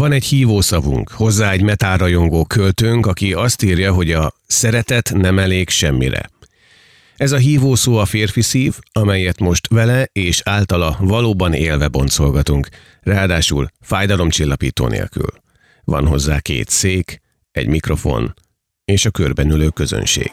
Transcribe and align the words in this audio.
Van 0.00 0.12
egy 0.12 0.24
hívószavunk, 0.24 1.10
hozzá 1.10 1.50
egy 1.50 1.62
metárajongó 1.62 2.44
költőnk, 2.44 3.06
aki 3.06 3.32
azt 3.32 3.62
írja, 3.62 3.92
hogy 3.92 4.12
a 4.12 4.32
szeretet 4.46 5.12
nem 5.14 5.38
elég 5.38 5.68
semmire. 5.68 6.30
Ez 7.16 7.32
a 7.32 7.36
hívószó 7.36 7.96
a 7.96 8.04
férfi 8.04 8.40
szív, 8.40 8.78
amelyet 8.92 9.40
most 9.40 9.68
vele 9.68 10.08
és 10.12 10.40
általa 10.44 10.96
valóban 11.00 11.52
élve 11.52 11.88
boncolgatunk, 11.88 12.68
ráadásul 13.00 13.68
fájdalomcsillapító 13.80 14.86
nélkül. 14.86 15.30
Van 15.84 16.06
hozzá 16.06 16.38
két 16.38 16.68
szék, 16.68 17.20
egy 17.50 17.66
mikrofon 17.66 18.34
és 18.84 19.04
a 19.04 19.10
körben 19.10 19.50
ülő 19.50 19.68
közönség. 19.68 20.32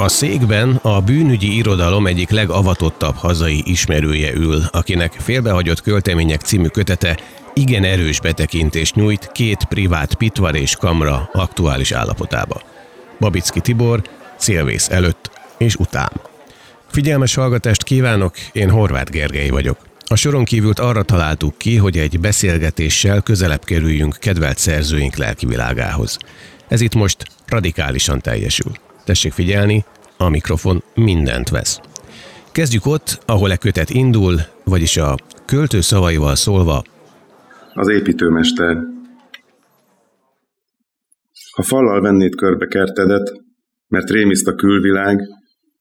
A 0.00 0.08
székben 0.08 0.76
a 0.82 1.00
bűnügyi 1.00 1.56
irodalom 1.56 2.06
egyik 2.06 2.30
legavatottabb 2.30 3.14
hazai 3.14 3.62
ismerője 3.64 4.32
ül, 4.34 4.62
akinek 4.70 5.12
félbehagyott 5.12 5.82
költemények 5.82 6.40
című 6.40 6.66
kötete 6.66 7.18
igen 7.54 7.84
erős 7.84 8.20
betekintést 8.20 8.94
nyújt 8.94 9.32
két 9.32 9.64
privát 9.64 10.14
pitvar 10.14 10.54
és 10.54 10.76
kamra 10.76 11.30
aktuális 11.32 11.92
állapotába. 11.92 12.62
Babicki 13.18 13.60
Tibor, 13.60 14.02
célvész 14.38 14.88
előtt 14.88 15.30
és 15.58 15.76
után. 15.76 16.12
Figyelmes 16.90 17.34
hallgatást 17.34 17.82
kívánok, 17.82 18.34
én 18.52 18.70
Horváth 18.70 19.10
Gergely 19.10 19.48
vagyok. 19.48 19.78
A 20.04 20.16
soron 20.16 20.44
kívült 20.44 20.78
arra 20.78 21.02
találtuk 21.02 21.58
ki, 21.58 21.76
hogy 21.76 21.98
egy 21.98 22.20
beszélgetéssel 22.20 23.20
közelebb 23.20 23.64
kerüljünk 23.64 24.16
kedvelt 24.20 24.58
szerzőink 24.58 25.16
lelkivilágához. 25.16 26.18
Ez 26.68 26.80
itt 26.80 26.94
most 26.94 27.24
radikálisan 27.46 28.20
teljesül. 28.20 28.72
Tessék 29.10 29.32
figyelni, 29.32 29.84
a 30.16 30.28
mikrofon 30.28 30.82
mindent 30.94 31.48
vesz. 31.48 31.80
Kezdjük 32.52 32.86
ott, 32.86 33.22
ahol 33.26 33.50
e 33.50 33.56
kötet 33.56 33.90
indul, 33.90 34.34
vagyis 34.64 34.96
a 34.96 35.16
költő 35.46 35.80
szavaival 35.80 36.34
szólva. 36.34 36.82
Az 37.74 37.88
építőmester. 37.88 38.76
Ha 41.54 41.62
fallal 41.62 42.00
vennéd 42.00 42.34
körbe 42.34 42.66
kertedet, 42.66 43.32
mert 43.88 44.10
rémiszt 44.10 44.46
a 44.46 44.54
külvilág, 44.54 45.20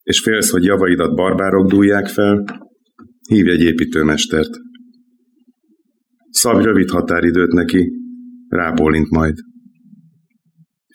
és 0.04 0.22
félsz, 0.22 0.50
hogy 0.50 0.64
javaidat 0.64 1.16
barbárok 1.16 1.68
dúlják 1.68 2.08
fel, 2.08 2.44
hívj 3.28 3.50
egy 3.50 3.62
építőmestert. 3.62 4.52
Szabj 6.30 6.64
rövid 6.64 6.90
határidőt 6.90 7.52
neki, 7.52 7.92
rábólint 8.48 9.10
majd. 9.10 9.36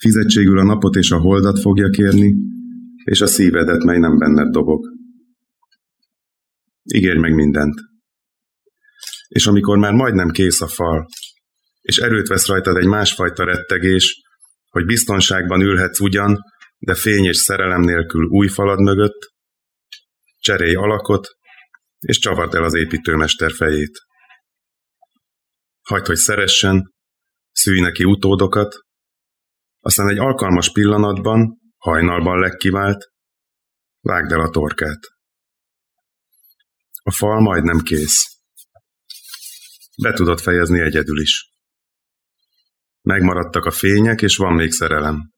Fizetségül 0.04 0.58
a 0.58 0.62
napot 0.62 0.94
és 0.94 1.10
a 1.10 1.18
holdat 1.18 1.60
fogja 1.60 1.88
kérni, 1.88 2.34
és 3.04 3.20
a 3.20 3.26
szívedet, 3.26 3.82
mely 3.82 3.98
nem 3.98 4.18
benned 4.18 4.50
dobog. 4.50 4.84
Ígérj 6.94 7.18
meg 7.18 7.34
mindent. 7.34 7.74
És 9.28 9.46
amikor 9.46 9.78
már 9.78 9.92
majdnem 9.92 10.30
kész 10.30 10.60
a 10.60 10.66
fal, 10.66 11.06
és 11.80 11.98
erőt 11.98 12.28
vesz 12.28 12.46
rajtad 12.46 12.76
egy 12.76 12.86
másfajta 12.86 13.44
rettegés, 13.44 14.22
hogy 14.70 14.84
biztonságban 14.84 15.60
ülhetsz 15.60 16.00
ugyan, 16.00 16.38
de 16.78 16.94
fény 16.94 17.24
és 17.24 17.36
szerelem 17.36 17.80
nélkül 17.80 18.24
új 18.24 18.48
falad 18.48 18.80
mögött, 18.80 19.32
cserélj 20.40 20.74
alakot, 20.74 21.26
és 21.98 22.18
csavard 22.18 22.54
el 22.54 22.64
az 22.64 22.74
építőmester 22.74 23.52
fejét. 23.52 23.98
Hagyd, 25.82 26.06
hogy 26.06 26.16
szeressen, 26.16 26.94
szűj 27.52 27.80
neki 27.80 28.04
utódokat, 28.04 28.83
aztán 29.84 30.08
egy 30.08 30.18
alkalmas 30.18 30.72
pillanatban, 30.72 31.60
hajnalban 31.76 32.38
legkivált, 32.38 33.12
vágd 34.00 34.32
el 34.32 34.40
a 34.40 34.50
torkát. 34.50 35.00
A 37.02 37.12
fal 37.12 37.40
majdnem 37.40 37.78
kész. 37.78 38.22
Be 40.02 40.12
tudod 40.12 40.40
fejezni 40.40 40.80
egyedül 40.80 41.20
is. 41.20 41.52
Megmaradtak 43.00 43.64
a 43.64 43.70
fények, 43.70 44.22
és 44.22 44.36
van 44.36 44.54
még 44.54 44.72
szerelem. 44.72 45.32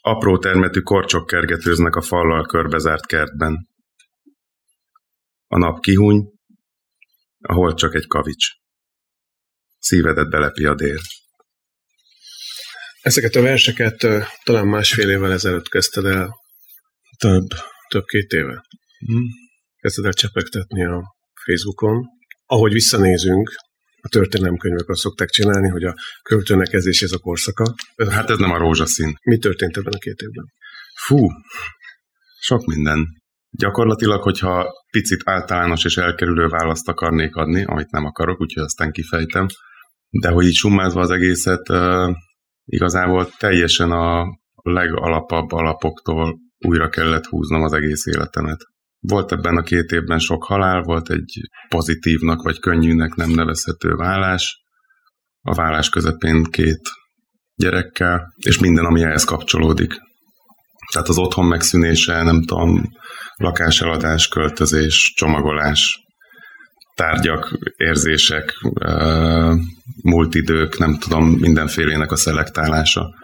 Apró 0.00 0.38
termetű 0.38 0.80
korcsok 0.80 1.26
kergetőznek 1.26 1.96
a 1.96 2.02
fallal 2.02 2.46
körbezárt 2.46 3.06
kertben. 3.06 3.68
A 5.46 5.58
nap 5.58 5.80
kihuny, 5.80 6.32
ahol 7.40 7.74
csak 7.74 7.94
egy 7.94 8.06
kavics. 8.06 8.46
Szívedet 9.78 10.30
belepi 10.30 10.64
a 10.64 10.74
dél. 10.74 10.98
Ezeket 13.00 13.34
a 13.34 13.42
verseket 13.42 14.06
talán 14.42 14.66
másfél 14.66 15.10
évvel 15.10 15.32
ezelőtt 15.32 15.68
kezdted 15.68 16.04
el. 16.04 16.34
Több. 17.18 17.46
Több 17.88 18.04
két 18.04 18.32
éve. 18.32 18.64
Hmm. 19.06 19.26
Kezdted 19.76 20.04
el 20.04 20.12
csepegtetni 20.12 20.84
a 20.84 21.16
Facebookon. 21.44 22.04
Ahogy 22.46 22.72
visszanézünk, 22.72 23.50
a 24.00 24.08
történelemkönyvek 24.08 24.88
azt 24.88 25.00
szokták 25.00 25.28
csinálni, 25.28 25.68
hogy 25.68 25.84
a 25.84 25.94
költőnek 26.22 26.72
ez 26.72 26.86
és 26.86 27.02
ez 27.02 27.12
a 27.12 27.18
korszaka. 27.18 27.74
Hát 28.10 28.30
ez 28.30 28.38
nem 28.38 28.50
a 28.50 28.58
rózsaszín. 28.58 29.16
Mi 29.22 29.38
történt 29.38 29.76
ebben 29.76 29.92
a 29.92 29.98
két 29.98 30.20
évben? 30.20 30.44
Fú, 31.06 31.28
sok 32.40 32.64
minden. 32.64 33.06
Gyakorlatilag, 33.50 34.22
hogyha 34.22 34.72
picit 34.90 35.20
általános 35.24 35.84
és 35.84 35.96
elkerülő 35.96 36.46
választ 36.46 36.88
akarnék 36.88 37.34
adni, 37.34 37.64
amit 37.64 37.90
nem 37.90 38.04
akarok, 38.04 38.40
úgyhogy 38.40 38.62
aztán 38.62 38.92
kifejtem, 38.92 39.46
de 40.08 40.28
hogy 40.28 40.46
így 40.46 40.54
summázva 40.54 41.00
az 41.00 41.10
egészet, 41.10 41.68
igazából 42.70 43.30
teljesen 43.38 43.90
a 43.90 44.26
legalapabb 44.62 45.52
alapoktól 45.52 46.38
újra 46.58 46.88
kellett 46.88 47.26
húznom 47.26 47.62
az 47.62 47.72
egész 47.72 48.06
életemet. 48.06 48.58
Volt 49.00 49.32
ebben 49.32 49.56
a 49.56 49.62
két 49.62 49.90
évben 49.90 50.18
sok 50.18 50.44
halál, 50.44 50.82
volt 50.82 51.10
egy 51.10 51.40
pozitívnak 51.68 52.42
vagy 52.42 52.58
könnyűnek 52.58 53.14
nem 53.14 53.30
nevezhető 53.30 53.94
vállás, 53.94 54.62
a 55.42 55.54
vállás 55.54 55.88
közepén 55.88 56.42
két 56.42 56.80
gyerekkel, 57.54 58.34
és 58.36 58.58
minden, 58.58 58.84
ami 58.84 59.02
ehhez 59.02 59.24
kapcsolódik. 59.24 59.94
Tehát 60.92 61.08
az 61.08 61.18
otthon 61.18 61.46
megszűnése, 61.46 62.22
nem 62.22 62.42
tudom, 62.42 62.82
lakáseladás, 63.36 64.28
költözés, 64.28 65.12
csomagolás, 65.16 65.98
tárgyak, 66.94 67.58
érzések, 67.76 68.54
múlt 70.02 70.34
idők, 70.34 70.78
nem 70.78 70.98
tudom, 70.98 71.28
mindenfélének 71.28 72.12
a 72.12 72.16
szelektálása. 72.16 73.14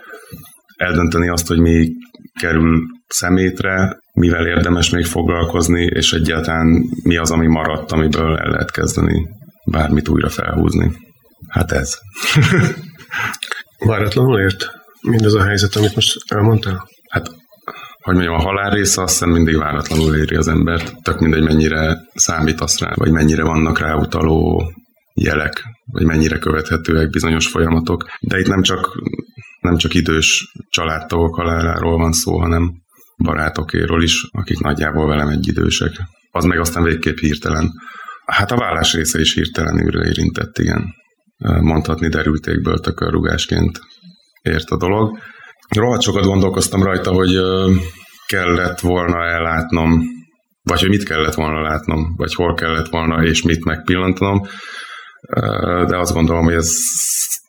Eldönteni 0.77 1.29
azt, 1.29 1.47
hogy 1.47 1.59
mi 1.59 1.93
kerül 2.41 2.81
szemétre, 3.09 3.99
mivel 4.13 4.47
érdemes 4.47 4.91
még 4.91 5.05
foglalkozni, 5.05 5.83
és 5.83 6.13
egyáltalán 6.13 6.85
mi 7.03 7.17
az, 7.17 7.31
ami 7.31 7.47
maradt, 7.47 7.93
amiből 7.93 8.37
el 8.37 8.51
lehet 8.51 8.71
kezdeni 8.71 9.29
bármit 9.71 10.09
újra 10.09 10.29
felhúzni. 10.29 10.93
Hát 11.49 11.73
ez. 11.73 11.99
Váratlanul 13.79 14.41
ért 14.41 14.71
mindez 15.01 15.35
a 15.35 15.45
helyzet, 15.45 15.77
amit 15.77 15.95
most 15.95 16.17
elmondtál? 16.27 16.89
Hát 17.09 17.31
hogy 18.07 18.15
mondjam, 18.15 18.35
a 18.35 18.43
halál 18.43 18.71
része 18.71 19.03
azt 19.03 19.13
hiszem 19.13 19.31
mindig 19.31 19.57
váratlanul 19.57 20.17
éri 20.17 20.35
az 20.35 20.49
embert, 20.49 21.03
tök 21.03 21.19
mindegy 21.19 21.43
mennyire 21.43 21.97
számítasz 22.15 22.79
rá, 22.79 22.93
vagy 22.95 23.11
mennyire 23.11 23.43
vannak 23.43 23.79
rá 23.79 23.95
utaló 23.95 24.65
jelek, 25.15 25.65
vagy 25.85 26.05
mennyire 26.05 26.39
követhetőek 26.39 27.11
bizonyos 27.11 27.49
folyamatok. 27.49 28.05
De 28.21 28.39
itt 28.39 28.47
nem 28.47 28.63
csak, 28.63 29.03
nem 29.61 29.77
csak 29.77 29.95
idős 29.95 30.53
családtagok 30.71 31.35
haláláról 31.35 31.99
van 31.99 32.13
szó, 32.13 32.39
hanem 32.39 32.73
barátokéről 33.25 34.03
is, 34.03 34.27
akik 34.31 34.59
nagyjából 34.59 35.07
velem 35.07 35.29
egyidősek. 35.29 35.93
Az 36.31 36.45
meg 36.45 36.59
aztán 36.59 36.83
végképp 36.83 37.19
hirtelen. 37.19 37.71
Hát 38.27 38.51
a 38.51 38.57
vállás 38.57 38.95
része 38.95 39.21
is 39.21 39.35
hirtelenül 39.35 40.05
érintett, 40.05 40.59
igen. 40.59 40.95
Mondhatni 41.61 42.09
derültékből 42.09 42.79
tökörrugásként 42.79 43.81
ért 44.43 44.71
a 44.71 44.77
dolog. 44.77 45.19
Rohadt 45.69 46.03
sokat 46.03 46.25
gondolkoztam 46.25 46.83
rajta, 46.83 47.13
hogy 47.13 47.39
kellett 48.27 48.81
volna 48.81 49.25
ellátnom, 49.25 50.03
vagy 50.63 50.81
hogy 50.81 50.89
mit 50.89 51.05
kellett 51.05 51.35
volna 51.35 51.61
látnom, 51.61 52.15
vagy 52.17 52.35
hol 52.35 52.55
kellett 52.55 52.89
volna, 52.89 53.25
és 53.25 53.43
mit 53.43 53.65
megpillantanom, 53.65 54.41
de 55.87 55.99
azt 55.99 56.13
gondolom, 56.13 56.45
hogy 56.45 56.55
ez 56.55 56.77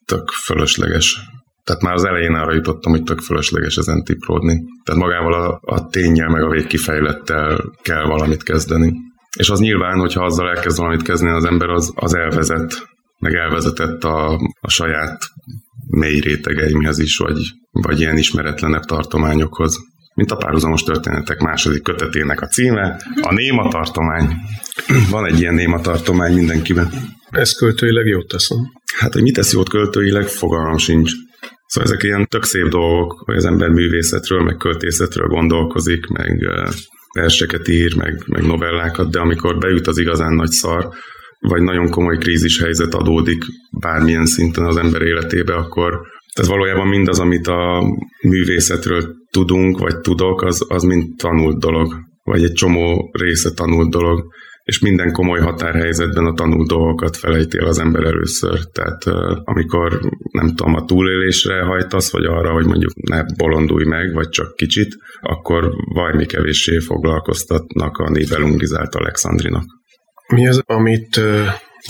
tök 0.05 0.29
fölösleges. 0.29 1.19
Tehát 1.63 1.81
már 1.81 1.93
az 1.93 2.05
elején 2.05 2.33
arra 2.33 2.53
jutottam, 2.53 2.91
hogy 2.91 3.03
tök 3.03 3.19
fölösleges 3.19 3.77
ezen 3.77 4.03
tipródni. 4.03 4.63
Tehát 4.83 5.01
magával 5.01 5.33
a, 5.33 5.59
a 5.61 5.87
tényel, 5.87 6.29
meg 6.29 6.43
a 6.43 6.49
végkifejlettel 6.49 7.73
kell 7.81 8.05
valamit 8.05 8.43
kezdeni. 8.43 8.93
És 9.37 9.49
az 9.49 9.59
nyilván, 9.59 9.99
hogyha 9.99 10.23
azzal 10.23 10.49
elkezd 10.49 10.77
valamit 10.77 11.01
kezdeni 11.01 11.31
az 11.31 11.45
ember, 11.45 11.69
az, 11.69 11.91
az 11.95 12.15
elvezet, 12.15 12.73
meg 13.19 13.33
elvezetett 13.33 14.03
a, 14.03 14.39
a 14.61 14.69
saját 14.69 15.17
mély 15.87 16.19
rétegeimhez 16.19 16.99
is, 16.99 17.17
vagy, 17.17 17.39
vagy 17.71 17.99
ilyen 17.99 18.17
ismeretlenebb 18.17 18.83
tartományokhoz. 18.83 19.77
Mint 20.15 20.31
a 20.31 20.35
párhuzamos 20.35 20.83
történetek 20.83 21.39
második 21.39 21.83
kötetének 21.83 22.41
a 22.41 22.47
címe, 22.47 23.01
a 23.21 23.33
néma 23.33 23.67
tartomány. 23.67 24.35
Van 25.11 25.25
egy 25.25 25.39
ilyen 25.39 25.53
néma 25.53 25.81
tartomány 25.81 26.33
mindenkiben. 26.33 26.91
Ez 27.29 27.53
költőileg 27.53 28.05
jót 28.05 28.27
teszem. 28.27 28.57
Hát, 28.97 29.13
hogy 29.13 29.21
mit 29.21 29.33
tesz 29.33 29.53
jót 29.53 29.69
költőileg, 29.69 30.27
fogalmam 30.27 30.77
sincs. 30.77 31.11
Szóval 31.65 31.89
ezek 31.89 32.03
ilyen 32.03 32.27
tök 32.27 32.43
szép 32.43 32.67
dolgok, 32.67 33.21
hogy 33.25 33.35
az 33.35 33.45
ember 33.45 33.69
művészetről, 33.69 34.43
meg 34.43 34.55
költészetről 34.55 35.27
gondolkozik, 35.27 36.07
meg 36.07 36.49
verseket 37.13 37.67
ír, 37.67 37.95
meg, 37.95 38.23
meg 38.25 38.45
novellákat, 38.45 39.11
de 39.11 39.19
amikor 39.19 39.57
bejut 39.57 39.87
az 39.87 39.97
igazán 39.97 40.33
nagy 40.33 40.49
szar, 40.49 40.89
vagy 41.39 41.61
nagyon 41.61 41.89
komoly 41.89 42.17
krízis 42.17 42.61
helyzet 42.61 42.93
adódik 42.93 43.43
bármilyen 43.79 44.25
szinten 44.25 44.65
az 44.65 44.77
ember 44.77 45.01
életébe, 45.01 45.53
akkor 45.53 46.01
ez 46.33 46.47
valójában 46.47 46.87
mindaz, 46.87 47.19
amit 47.19 47.47
a 47.47 47.83
művészetről 48.23 49.15
tudunk, 49.31 49.79
vagy 49.79 49.99
tudok, 49.99 50.41
az, 50.41 50.65
az 50.67 50.83
mind 50.83 51.15
tanult 51.17 51.59
dolog, 51.59 51.95
vagy 52.23 52.43
egy 52.43 52.53
csomó 52.53 53.09
része 53.11 53.51
tanult 53.53 53.89
dolog 53.89 54.35
és 54.67 54.79
minden 54.79 55.11
komoly 55.11 55.39
határhelyzetben 55.39 56.25
a 56.25 56.33
tanult 56.33 56.67
dolgokat 56.67 57.17
felejtél 57.17 57.65
az 57.65 57.79
ember 57.79 58.03
először. 58.03 58.59
Tehát 58.71 59.03
amikor 59.43 59.99
nem 60.31 60.47
tudom, 60.55 60.75
a 60.75 60.85
túlélésre 60.85 61.61
hajtasz, 61.61 62.11
vagy 62.11 62.25
arra, 62.25 62.51
hogy 62.51 62.65
mondjuk 62.65 62.91
ne 63.09 63.23
bolondulj 63.37 63.85
meg, 63.85 64.13
vagy 64.13 64.29
csak 64.29 64.55
kicsit, 64.55 64.95
akkor 65.21 65.73
valami 65.93 66.25
kevéssé 66.25 66.79
foglalkoztatnak 66.79 67.97
a 67.97 68.09
Nibelungizált 68.09 68.95
Alexandrinak. 68.95 69.76
Mi 70.27 70.47
az, 70.47 70.63
amit 70.65 71.19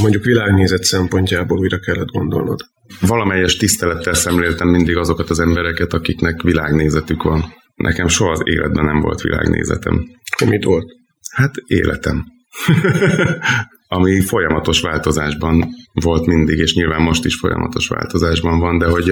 mondjuk 0.02 0.24
világnézet 0.24 0.84
szempontjából 0.84 1.60
újra 1.60 1.80
kellett 1.80 2.12
gondolnod? 2.12 2.60
Valamelyes 3.02 3.56
tisztelettel 3.56 4.14
szemléltem 4.14 4.68
mindig 4.68 4.98
azokat 4.98 5.30
az 5.30 5.40
embereket, 5.40 5.94
akiknek 5.94 6.42
világnézetük 6.42 7.24
van. 7.24 7.54
Nekem 7.76 8.08
soha 8.08 8.32
az 8.32 8.42
életben 8.44 8.86
nem 8.86 9.00
volt 9.00 9.22
világnézetem. 9.22 10.08
Mit 10.46 10.64
volt? 10.64 10.86
Hát 11.32 11.52
életem. 11.66 12.26
ami 13.88 14.22
folyamatos 14.22 14.82
változásban 14.82 15.66
volt 15.94 16.26
mindig, 16.26 16.58
és 16.58 16.74
nyilván 16.74 17.02
most 17.02 17.26
is 17.26 17.36
folyamatos 17.36 17.88
változásban 17.88 18.60
van, 18.60 18.78
de 18.78 18.86
hogy 18.86 19.12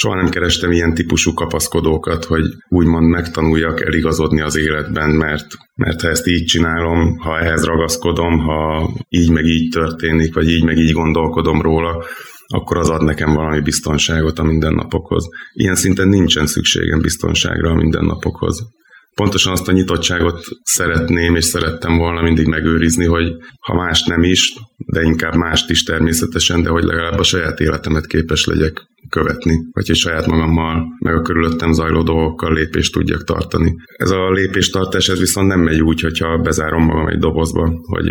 soha 0.00 0.14
nem 0.14 0.28
kerestem 0.28 0.72
ilyen 0.72 0.94
típusú 0.94 1.34
kapaszkodókat, 1.34 2.24
hogy 2.24 2.44
úgymond 2.68 3.08
megtanuljak 3.08 3.80
eligazodni 3.80 4.40
az 4.40 4.56
életben, 4.56 5.10
mert, 5.10 5.46
mert 5.74 6.00
ha 6.00 6.08
ezt 6.08 6.26
így 6.26 6.44
csinálom, 6.44 7.18
ha 7.18 7.38
ehhez 7.38 7.64
ragaszkodom, 7.64 8.38
ha 8.38 8.90
így 9.08 9.30
meg 9.30 9.44
így 9.44 9.68
történik, 9.68 10.34
vagy 10.34 10.50
így 10.50 10.64
meg 10.64 10.78
így 10.78 10.92
gondolkodom 10.92 11.60
róla, 11.60 12.04
akkor 12.46 12.76
az 12.76 12.88
ad 12.88 13.02
nekem 13.02 13.34
valami 13.34 13.60
biztonságot 13.60 14.38
a 14.38 14.42
mindennapokhoz. 14.42 15.28
Ilyen 15.52 15.74
szinten 15.74 16.08
nincsen 16.08 16.46
szükségem 16.46 17.00
biztonságra 17.00 17.70
a 17.70 17.74
mindennapokhoz 17.74 18.68
pontosan 19.14 19.52
azt 19.52 19.68
a 19.68 19.72
nyitottságot 19.72 20.44
szeretném 20.62 21.34
és 21.34 21.44
szerettem 21.44 21.96
volna 21.96 22.22
mindig 22.22 22.46
megőrizni, 22.46 23.04
hogy 23.04 23.32
ha 23.60 23.74
más 23.74 24.02
nem 24.02 24.22
is, 24.22 24.52
de 24.76 25.02
inkább 25.02 25.34
mást 25.34 25.70
is 25.70 25.82
természetesen, 25.82 26.62
de 26.62 26.68
hogy 26.68 26.84
legalább 26.84 27.18
a 27.18 27.22
saját 27.22 27.60
életemet 27.60 28.06
képes 28.06 28.44
legyek 28.44 28.82
követni, 29.10 29.58
vagy 29.72 29.86
hogy 29.86 29.96
saját 29.96 30.26
magammal, 30.26 30.84
meg 30.98 31.14
a 31.14 31.22
körülöttem 31.22 31.72
zajló 31.72 32.02
dolgokkal 32.02 32.52
lépést 32.52 32.92
tudjak 32.92 33.24
tartani. 33.24 33.74
Ez 33.96 34.10
a 34.10 34.30
lépéstartás 34.30 35.08
ez 35.08 35.18
viszont 35.18 35.48
nem 35.48 35.60
megy 35.60 35.80
úgy, 35.80 36.00
hogyha 36.00 36.38
bezárom 36.38 36.84
magam 36.84 37.08
egy 37.08 37.18
dobozba, 37.18 37.72
hogy 37.82 38.06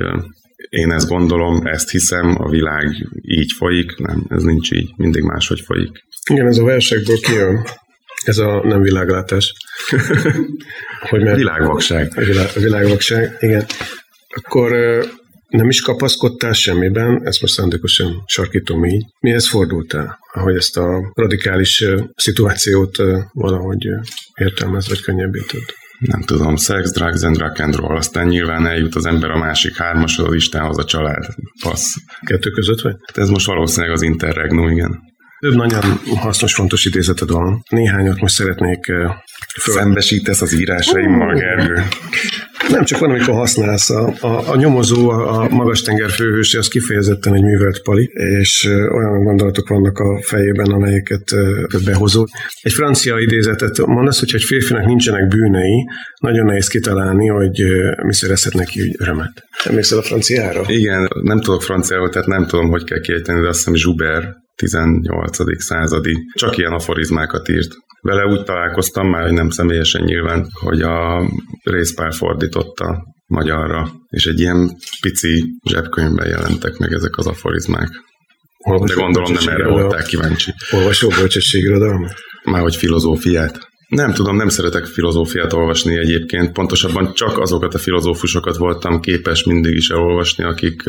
én 0.69 0.92
ezt 0.92 1.07
gondolom, 1.07 1.66
ezt 1.66 1.90
hiszem, 1.90 2.36
a 2.40 2.50
világ 2.50 3.10
így 3.22 3.51
folyik, 3.51 3.98
nem, 3.98 4.25
ez 4.30 4.44
nincs 4.44 4.72
így, 4.72 4.90
mindig 4.96 5.24
máshogy 5.24 5.60
folyik. 5.66 6.04
Igen, 6.31 6.48
ez 6.48 6.57
a 6.57 6.63
versekből 6.63 7.19
kijön. 7.19 7.66
Ez 8.24 8.38
a 8.38 8.62
nem 8.63 8.81
világlátás. 8.81 9.54
hogy 11.10 11.24
mert 11.24 11.38
világvakság. 11.38 12.12
A 12.16 12.22
világ, 12.22 12.48
világvakság, 12.56 13.38
igen. 13.40 13.66
Akkor 14.30 14.72
nem 15.50 15.69
is 15.69 15.81
kapaszkodtál 15.81 16.54
semmiben, 16.54 17.22
ezt 17.25 17.42
most 17.42 17.54
szándékosan 17.54 18.24
sarkítom 18.25 18.86
így. 18.86 19.06
Mihez 19.19 19.50
fordultál, 19.50 20.19
ahogy 20.34 20.56
ezt 20.56 20.78
a 20.78 21.12
radikális 21.13 21.84
szituációt 22.16 22.98
valahogy 23.34 23.88
értelmez, 24.36 24.88
vagy 24.88 25.01
könnyebbé 25.01 25.40
tud? 25.48 25.63
Nem 26.00 26.22
tudom, 26.22 26.56
sex, 26.56 26.92
drugs 26.92 27.24
and 27.24 27.38
rock 27.38 27.60
and 27.60 27.75
roll, 27.75 27.96
aztán 27.96 28.28
nyilván 28.28 28.68
eljut 28.68 28.96
az 28.96 29.06
ember 29.06 29.30
a 29.30 29.38
másik 29.38 29.78
hármashoz, 29.78 30.28
az 30.28 30.34
Istenhoz, 30.34 30.78
a 30.78 30.84
család. 30.84 31.25
Passz. 31.63 31.95
Kettő 32.25 32.50
között 32.50 32.81
vagy? 32.81 32.95
Hát 33.06 33.18
ez 33.18 33.30
most 33.30 33.45
valószínűleg 33.45 33.95
az 33.95 34.02
interregnum, 34.02 34.68
igen. 34.69 35.08
Több 35.39 35.56
nagyon 35.56 35.83
hasznos, 36.15 36.53
fontos 36.53 36.86
idézeted 36.86 37.30
van. 37.30 37.63
Néhányat 37.69 38.21
most 38.21 38.33
szeretnék 38.33 38.86
föl... 39.62 39.74
Szembesítesz 39.74 40.41
az 40.41 40.59
írásaimmal, 40.59 41.36
Gergő. 41.36 41.83
Nem 42.69 42.83
csak 42.83 43.00
van, 43.00 43.09
amikor 43.09 43.33
használsz. 43.33 43.89
A, 43.89 44.13
a, 44.19 44.51
a 44.51 44.56
nyomozó, 44.56 45.09
a, 45.09 45.41
a 45.41 45.50
magas 45.50 45.81
tenger 45.81 46.09
főhőse, 46.09 46.57
az 46.57 46.68
kifejezetten 46.68 47.33
egy 47.33 47.41
művelt 47.41 47.81
pali, 47.81 48.09
és 48.39 48.63
olyan 48.91 49.24
gondolatok 49.24 49.68
vannak 49.68 49.97
a 49.97 50.21
fejében, 50.21 50.71
amelyeket 50.71 51.24
behozol. 51.85 52.27
Egy 52.62 52.74
francia 52.74 53.19
idézetet 53.19 53.85
mondasz, 53.85 54.19
hogy 54.19 54.31
egy 54.33 54.44
férfinak 54.44 54.85
nincsenek 54.85 55.27
bűnei, 55.27 55.88
nagyon 56.19 56.45
nehéz 56.45 56.68
kitalálni, 56.68 57.27
hogy 57.27 57.63
mi 58.03 58.13
szerezhet 58.13 58.53
neki 58.53 58.95
örömet. 58.97 59.44
Emlékszel 59.63 59.97
a 59.97 60.01
franciára? 60.01 60.63
Igen, 60.68 61.07
nem 61.21 61.42
tudok 61.42 61.63
franciául, 61.63 62.09
tehát 62.09 62.27
nem 62.27 62.47
tudom, 62.47 62.69
hogy 62.69 62.83
kell 62.83 63.00
kiejteni, 63.00 63.42
de 63.42 63.47
azt 63.47 63.57
hiszem 63.57 63.75
Zsuber 63.75 64.38
18. 64.59 65.61
századi, 65.61 66.17
csak 66.33 66.57
ilyen 66.57 66.73
aforizmákat 66.73 67.50
írt. 67.50 67.75
Vele 68.01 68.25
úgy 68.25 68.44
találkoztam 68.44 69.09
már, 69.09 69.21
hogy 69.21 69.33
nem 69.33 69.50
személyesen 69.50 70.03
nyilván, 70.03 70.47
hogy 70.53 70.81
a 70.81 71.27
részpár 71.63 72.13
fordította 72.13 73.03
magyarra, 73.25 73.91
és 74.09 74.25
egy 74.25 74.39
ilyen 74.39 74.69
pici 75.01 75.44
zsebkönyvben 75.69 76.27
jelentek 76.27 76.77
meg 76.77 76.91
ezek 76.91 77.17
az 77.17 77.27
aforizmák. 77.27 77.89
Olvasó 78.57 78.95
De 78.95 79.01
gondolom 79.01 79.31
nem 79.31 79.47
erre 79.47 79.67
voltál 79.67 80.03
kíváncsi. 80.03 80.53
Olvasó 80.71 81.09
bölcsességirodalmat? 81.09 82.13
Már 82.44 82.61
hogy 82.61 82.75
filozófiát. 82.75 83.59
Nem 83.89 84.13
tudom, 84.13 84.36
nem 84.36 84.50
szeretek 84.50 84.86
filozófiát 84.86 85.53
olvasni 85.53 85.97
egyébként, 85.97 86.51
pontosabban 86.51 87.13
csak 87.13 87.38
azokat 87.39 87.74
a 87.74 87.77
filozófusokat 87.77 88.57
voltam 88.57 89.00
képes 89.00 89.44
mindig 89.44 89.75
is 89.75 89.89
elolvasni, 89.89 90.44
akik 90.44 90.83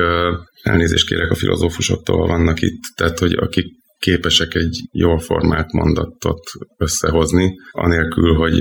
elnézést 0.63 1.07
kérek 1.07 1.31
a 1.31 1.35
filozófusoktól 1.35 2.27
vannak 2.27 2.63
itt, 2.63 2.83
tehát 2.97 3.19
hogy 3.19 3.33
akik 3.33 3.79
képesek 3.99 4.55
egy 4.55 4.81
jól 4.93 5.19
formált 5.19 5.73
mondatot 5.73 6.51
összehozni, 6.77 7.55
anélkül, 7.71 8.35
hogy 8.35 8.59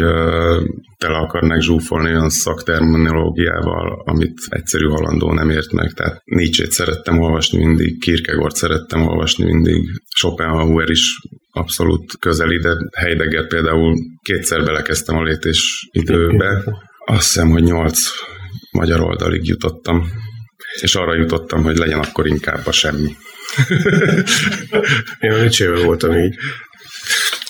tele 0.98 1.18
akarnak 1.18 1.62
zsúfolni 1.62 2.10
olyan 2.10 2.30
szakterminológiával, 2.30 4.02
amit 4.06 4.40
egyszerű 4.50 4.86
halandó 4.86 5.34
nem 5.34 5.50
ért 5.50 5.72
meg. 5.72 5.92
Tehát 5.92 6.22
Nietzsche-t 6.26 6.72
szerettem 6.72 7.20
olvasni 7.20 7.66
mindig, 7.66 8.00
Kierkegaard 8.00 8.56
szerettem 8.56 9.08
olvasni 9.08 9.44
mindig, 9.44 9.90
Schopenhauer 10.16 10.90
is 10.90 11.20
abszolút 11.60 12.18
közeli, 12.20 12.60
de 12.60 12.74
Heidegger 12.98 13.48
például 13.48 13.94
kétszer 14.22 14.64
belekezdtem 14.64 15.18
a 15.18 15.24
létés 15.24 15.88
időbe. 15.92 16.64
Azt 17.06 17.24
hiszem, 17.24 17.50
hogy 17.50 17.64
nyolc 17.64 18.00
magyar 18.72 19.02
oldalig 19.02 19.48
jutottam, 19.48 20.12
és 20.82 20.96
arra 20.96 21.16
jutottam, 21.16 21.64
hogy 21.64 21.78
legyen 21.78 22.00
akkor 22.00 22.28
inkább 22.28 22.68
a 22.68 22.72
semmi. 22.72 23.10
Én 25.20 25.32
a 25.32 25.38
Nietzsével 25.38 25.84
voltam 25.84 26.18
így. 26.18 26.36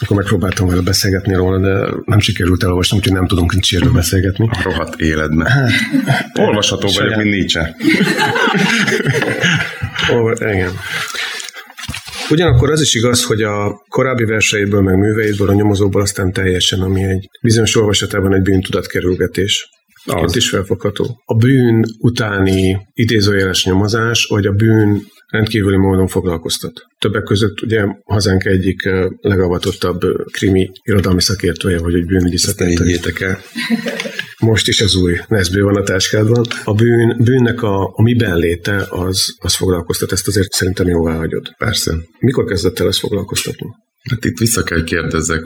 Akkor 0.01 0.17
megpróbáltam 0.17 0.67
vele 0.67 0.81
beszélgetni 0.81 1.33
róla, 1.33 1.59
de 1.59 1.93
nem 2.05 2.19
sikerült 2.19 2.63
elolvasni, 2.63 2.97
úgyhogy 2.97 3.13
nem 3.13 3.27
tudunk 3.27 3.53
Nietzséről 3.53 3.91
beszélgetni. 3.91 4.49
A 4.51 4.61
rohadt 4.63 5.01
életben. 5.01 5.47
Hát, 5.47 6.25
Olvasható 6.33 6.87
vagyok, 6.95 7.15
mint 7.15 7.29
Nietzsche. 7.29 7.75
igen. 10.35 10.71
Ugyanakkor 12.29 12.69
az 12.69 12.81
is 12.81 12.93
igaz, 12.93 13.24
hogy 13.24 13.41
a 13.41 13.83
korábbi 13.88 14.24
verseiből, 14.24 14.81
meg 14.81 14.98
műveidből, 14.98 15.50
a 15.50 15.53
nyomozóból 15.53 16.01
aztán 16.01 16.33
teljesen, 16.33 16.81
ami 16.81 17.03
egy 17.03 17.29
bizonyos 17.41 17.75
olvasatában 17.75 18.33
egy 18.33 18.41
bűntudatkerülgetés. 18.41 19.69
Az. 20.05 20.21
Ott 20.21 20.36
is 20.36 20.50
felfogható. 20.50 21.21
A 21.25 21.36
bűn 21.36 21.83
utáni 22.00 22.77
idézőjeles 22.93 23.65
nyomozás, 23.65 24.25
vagy 24.29 24.45
a 24.45 24.51
bűn 24.51 25.01
rendkívüli 25.27 25.77
módon 25.77 26.07
foglalkoztat. 26.07 26.86
Többek 27.00 27.24
között 27.24 27.62
ugye 27.62 27.86
hazánk 28.05 28.45
egyik 28.45 28.89
legavatottabb 29.21 30.00
krimi 30.31 30.69
irodalmi 30.83 31.21
szakértője, 31.21 31.79
vagy 31.79 31.93
egy 31.93 32.05
bűnügyi 32.05 32.38
szakértője. 32.38 33.00
el. 33.19 33.39
Most 34.39 34.67
is 34.67 34.81
az 34.81 34.96
új 34.96 35.17
Nesbő 35.27 35.62
van 35.62 35.75
a 35.75 35.84
táskádban. 35.84 36.46
A 36.63 36.74
bűn, 36.74 37.24
bűnnek 37.24 37.62
a, 37.62 37.84
a 37.84 38.01
miben 38.01 38.38
léte 38.38 38.86
az, 38.89 39.36
az 39.38 39.55
foglalkoztat, 39.55 40.12
ezt 40.12 40.27
azért 40.27 40.51
szerintem 40.51 40.88
jóvá 40.88 41.15
hagyod. 41.15 41.55
Persze. 41.58 41.96
Mikor 42.19 42.46
kezdett 42.46 42.79
el 42.79 42.88
ezt 42.88 43.00
foglalkoztatni? 43.00 43.67
Hát 44.10 44.25
itt 44.25 44.38
vissza 44.38 44.63
kell 44.63 44.84
kérdezzek 44.84 45.41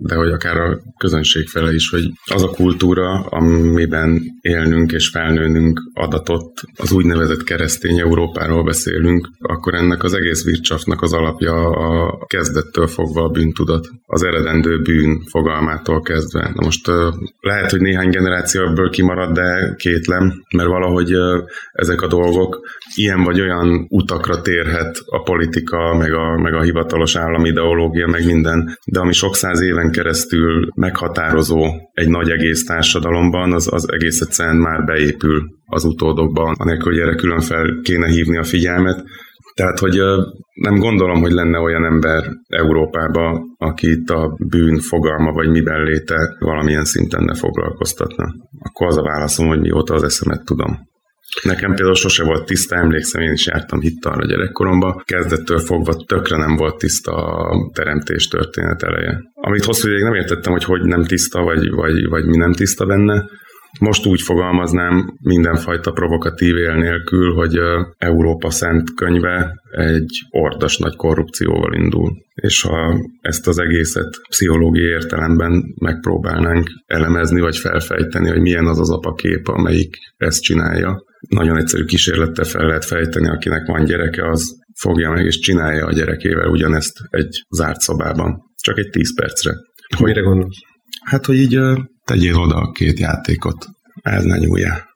de 0.00 0.14
hogy 0.14 0.30
akár 0.30 0.56
a 0.56 0.80
közönség 0.98 1.48
fele 1.48 1.74
is, 1.74 1.90
hogy 1.90 2.12
az 2.34 2.42
a 2.42 2.48
kultúra, 2.48 3.20
amiben 3.20 4.22
élnünk 4.40 4.92
és 4.92 5.08
felnőnünk 5.08 5.80
adatot, 5.94 6.60
az 6.76 6.92
úgynevezett 6.92 7.42
keresztény 7.42 7.98
Európáról 7.98 8.64
beszélünk, 8.64 9.28
akkor 9.38 9.74
ennek 9.74 10.02
az 10.02 10.14
egész 10.14 10.44
vircsafnak 10.44 11.02
az 11.02 11.12
alapja 11.12 11.70
a 11.70 12.24
kezdettől 12.26 12.86
fogva 12.86 13.22
a 13.22 13.28
bűntudat, 13.28 13.88
az 14.06 14.22
eredendő 14.22 14.82
bűn 14.82 15.22
fogalmától 15.30 16.00
kezdve. 16.00 16.50
Na 16.54 16.64
most 16.64 16.90
lehet, 17.40 17.70
hogy 17.70 17.80
néhány 17.80 18.10
generáció 18.10 18.62
ebből 18.62 18.90
kimarad, 18.90 19.32
de 19.32 19.74
kétlem, 19.76 20.44
mert 20.56 20.68
valahogy 20.68 21.12
ezek 21.72 22.02
a 22.02 22.06
dolgok 22.06 22.60
ilyen 22.94 23.22
vagy 23.22 23.40
olyan 23.40 23.86
utakra 23.88 24.40
térhet 24.40 24.98
a 25.06 25.22
politika, 25.22 25.96
meg 25.96 26.12
a, 26.12 26.38
meg 26.38 26.54
a 26.54 26.62
hivatalos 26.62 27.16
állami 27.16 27.48
ideológia, 27.48 28.06
meg 28.06 28.24
minden, 28.24 28.78
de 28.84 29.00
ami 29.00 29.12
sok 29.12 29.36
száz 29.36 29.60
éve 29.60 29.77
éven 29.78 29.90
keresztül 29.92 30.68
meghatározó 30.74 31.64
egy 31.92 32.08
nagy 32.08 32.30
egész 32.30 32.64
társadalomban, 32.64 33.52
az, 33.52 33.72
az 33.72 33.92
egész 33.92 34.20
egyszerűen 34.20 34.56
már 34.56 34.84
beépül 34.84 35.42
az 35.66 35.84
utódokban, 35.84 36.54
anélkül, 36.58 36.92
hogy 36.92 37.00
erre 37.00 37.14
külön 37.14 37.40
fel 37.40 37.80
kéne 37.82 38.08
hívni 38.08 38.38
a 38.38 38.44
figyelmet. 38.44 39.04
Tehát, 39.54 39.78
hogy 39.78 40.00
nem 40.54 40.78
gondolom, 40.78 41.20
hogy 41.20 41.32
lenne 41.32 41.58
olyan 41.58 41.84
ember 41.84 42.24
Európában, 42.48 43.54
akit 43.58 44.10
a 44.10 44.36
bűn 44.48 44.78
fogalma 44.78 45.32
vagy 45.32 45.48
miben 45.48 45.82
léte 45.82 46.36
valamilyen 46.38 46.84
szinten 46.84 47.24
ne 47.24 47.34
foglalkoztatna. 47.34 48.24
Akkor 48.58 48.86
az 48.86 48.96
a 48.96 49.02
válaszom, 49.02 49.46
hogy 49.46 49.60
mióta 49.60 49.94
az 49.94 50.02
eszemet 50.02 50.44
tudom. 50.44 50.87
Nekem 51.42 51.74
például 51.74 51.94
sose 51.94 52.24
volt 52.24 52.46
tiszta, 52.46 52.76
emlékszem, 52.76 53.22
én 53.22 53.32
is 53.32 53.46
jártam 53.46 53.80
hittalra 53.80 54.26
gyerekkoromban, 54.26 55.02
kezdettől 55.04 55.58
fogva 55.58 55.94
tökre 55.94 56.36
nem 56.36 56.56
volt 56.56 56.78
tiszta 56.78 57.12
a 57.12 57.70
teremtés 57.74 58.28
történet 58.28 58.82
eleje. 58.82 59.22
Amit 59.34 59.64
hosszú 59.64 59.88
ideig 59.88 60.02
nem 60.02 60.14
értettem, 60.14 60.52
hogy 60.52 60.64
hogy 60.64 60.82
nem 60.82 61.04
tiszta, 61.04 61.42
vagy, 61.42 61.70
vagy, 61.70 62.08
vagy 62.08 62.24
mi 62.24 62.36
nem 62.36 62.52
tiszta 62.52 62.86
benne, 62.86 63.24
most 63.80 64.06
úgy 64.06 64.22
fogalmaznám 64.22 65.18
mindenfajta 65.22 65.92
provokatív 65.92 66.56
él 66.56 66.74
nélkül, 66.74 67.34
hogy 67.34 67.58
Európa 67.98 68.50
Szent 68.50 68.94
könyve 68.94 69.60
egy 69.70 70.26
ordas 70.30 70.78
nagy 70.78 70.96
korrupcióval 70.96 71.74
indul. 71.74 72.16
És 72.34 72.62
ha 72.62 73.00
ezt 73.20 73.46
az 73.46 73.58
egészet 73.58 74.20
pszichológiai 74.28 74.88
értelemben 74.88 75.74
megpróbálnánk 75.78 76.70
elemezni, 76.86 77.40
vagy 77.40 77.56
felfejteni, 77.56 78.28
hogy 78.28 78.40
milyen 78.40 78.66
az 78.66 78.78
az 78.80 78.90
apakép, 78.90 79.48
amelyik 79.48 79.96
ezt 80.16 80.42
csinálja, 80.42 81.06
nagyon 81.28 81.56
egyszerű 81.56 81.84
kísérlettel 81.84 82.44
fel 82.44 82.66
lehet 82.66 82.84
fejteni, 82.84 83.28
akinek 83.28 83.66
van 83.66 83.84
gyereke, 83.84 84.28
az 84.28 84.56
fogja 84.80 85.10
meg 85.10 85.24
és 85.24 85.38
csinálja 85.38 85.86
a 85.86 85.92
gyerekével 85.92 86.48
ugyanezt 86.48 86.98
egy 87.10 87.44
zárt 87.50 87.80
szobában. 87.80 88.42
Csak 88.56 88.78
egy 88.78 88.88
10 88.90 89.14
percre. 89.14 89.52
Hogy, 89.96 90.06
Mire 90.06 90.20
gondolsz? 90.20 90.56
Hát, 91.04 91.26
hogy 91.26 91.36
így 91.36 91.60
tegyél 92.04 92.34
oda 92.34 92.70
két 92.70 92.98
játékot. 92.98 93.66
Ez 94.02 94.24
ne 94.24 94.38
nyúljál. 94.38 94.88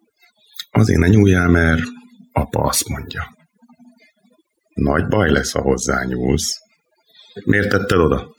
Azért 0.70 0.98
ne 0.98 1.08
nyúljál, 1.08 1.48
mert 1.48 1.82
apa 2.32 2.60
azt 2.60 2.88
mondja. 2.88 3.22
Nagy 4.74 5.06
baj 5.06 5.30
lesz, 5.30 5.52
ha 5.52 5.60
hozzányúlsz. 5.60 6.58
Miért 7.44 7.68
tetted 7.68 7.98
oda? 7.98 8.34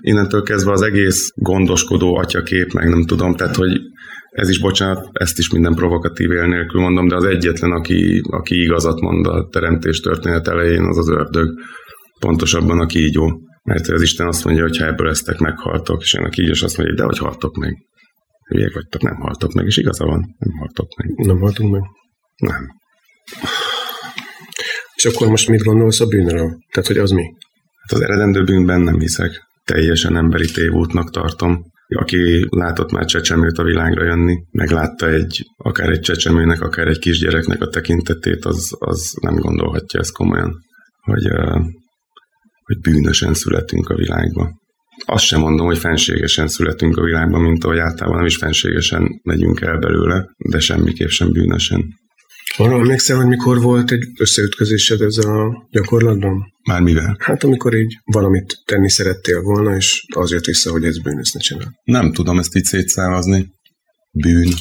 Innentől 0.00 0.42
kezdve 0.42 0.72
az 0.72 0.82
egész 0.82 1.30
gondoskodó 1.34 2.16
atyakép, 2.16 2.72
meg 2.72 2.88
nem 2.88 3.04
tudom, 3.04 3.34
tehát, 3.34 3.56
hogy 3.56 3.80
ez 4.30 4.48
is, 4.48 4.60
bocsánat, 4.60 5.08
ezt 5.12 5.38
is 5.38 5.50
minden 5.50 5.74
provokatív 5.74 6.30
él 6.30 6.46
nélkül 6.46 6.80
mondom, 6.80 7.08
de 7.08 7.14
az 7.14 7.24
egyetlen, 7.24 7.70
aki, 7.70 8.20
aki 8.30 8.62
igazat 8.62 9.00
mond 9.00 9.26
a 9.26 9.48
teremtés 9.50 10.00
történet 10.00 10.48
elején, 10.48 10.84
az 10.84 10.98
az 10.98 11.08
ördög. 11.08 11.48
Pontosabban 12.20 12.80
a 12.80 12.86
kígyó. 12.86 13.40
Mert 13.62 13.88
az 13.88 14.02
Isten 14.02 14.26
azt 14.26 14.44
mondja, 14.44 14.62
hogy 14.62 14.76
ha 14.76 14.86
ebből 14.86 15.08
eztek, 15.08 15.38
meghaltok, 15.38 16.02
és 16.02 16.14
én 16.14 16.24
a 16.24 16.28
kígyós 16.28 16.62
azt 16.62 16.76
mondja, 16.76 16.94
de 16.94 17.04
hogy 17.04 17.18
haltok 17.18 17.56
meg. 17.56 17.76
Hülyek 18.48 18.72
vagytok, 18.74 19.02
nem 19.02 19.14
haltok 19.14 19.52
meg, 19.52 19.66
és 19.66 19.76
igaza 19.76 20.04
van, 20.04 20.34
nem 20.38 20.58
haltok 20.58 20.88
meg. 20.96 21.26
Nem 21.26 21.38
haltunk 21.38 21.72
meg? 21.72 21.82
Nem. 22.36 22.66
És 24.94 25.04
akkor 25.04 25.28
most 25.28 25.48
mit 25.48 25.62
gondolsz 25.62 26.00
a 26.00 26.06
bűnről? 26.06 26.58
Tehát, 26.72 26.88
hogy 26.88 26.98
az 26.98 27.10
mi? 27.10 27.22
Hát 27.80 27.92
az 27.92 28.00
eredendő 28.00 28.44
bűnben 28.44 28.80
nem 28.80 28.98
hiszek. 28.98 29.42
Teljesen 29.64 30.16
emberi 30.16 30.50
tévútnak 30.50 31.10
tartom. 31.10 31.72
Aki 31.86 32.46
látott 32.50 32.92
már 32.92 33.04
csecsemőt 33.04 33.58
a 33.58 33.62
világra 33.62 34.04
jönni, 34.04 34.36
meglátta 34.50 35.08
egy, 35.08 35.42
akár 35.56 35.88
egy 35.88 36.00
csecsemőnek, 36.00 36.60
akár 36.60 36.88
egy 36.88 36.98
kisgyereknek 36.98 37.60
a 37.60 37.68
tekintetét, 37.68 38.44
az, 38.44 38.76
az 38.78 39.12
nem 39.20 39.34
gondolhatja 39.34 40.00
ezt 40.00 40.12
komolyan, 40.12 40.54
hogy, 41.00 41.26
hogy 42.62 42.78
bűnösen 42.80 43.34
születünk 43.34 43.88
a 43.88 43.94
világba. 43.94 44.62
Azt 45.04 45.24
sem 45.24 45.40
mondom, 45.40 45.66
hogy 45.66 45.78
fenségesen 45.78 46.48
születünk 46.48 46.96
a 46.96 47.04
világban, 47.04 47.40
mint 47.40 47.64
ahogy 47.64 47.78
általában 47.78 48.16
nem 48.16 48.26
is 48.26 48.36
fenségesen 48.36 49.20
megyünk 49.22 49.60
el 49.60 49.78
belőle, 49.78 50.30
de 50.50 50.60
semmiképp 50.60 51.08
sem 51.08 51.32
bűnösen. 51.32 51.84
Arra 52.56 52.78
emlékszem, 52.78 53.16
hogy 53.16 53.26
mikor 53.26 53.60
volt 53.60 53.90
egy 53.90 54.04
összeütközésed 54.18 55.00
ezzel 55.00 55.40
a 55.40 55.66
gyakorlatban? 55.70 56.52
Már 56.68 56.80
mivel? 56.80 57.16
Hát 57.20 57.44
amikor 57.44 57.74
így 57.74 57.98
valamit 58.04 58.56
tenni 58.64 58.90
szerettél 58.90 59.40
volna, 59.40 59.76
és 59.76 60.04
az 60.14 60.30
jött 60.30 60.44
vissza, 60.44 60.70
hogy 60.70 60.84
ez 60.84 60.98
bűn, 60.98 61.18
ezt 61.18 61.34
ne 61.34 61.40
csinál. 61.40 61.80
Nem 61.84 62.12
tudom 62.12 62.38
ezt 62.38 62.56
így 62.56 62.64
szétszálazni. 62.64 63.46
Bűn. 64.12 64.52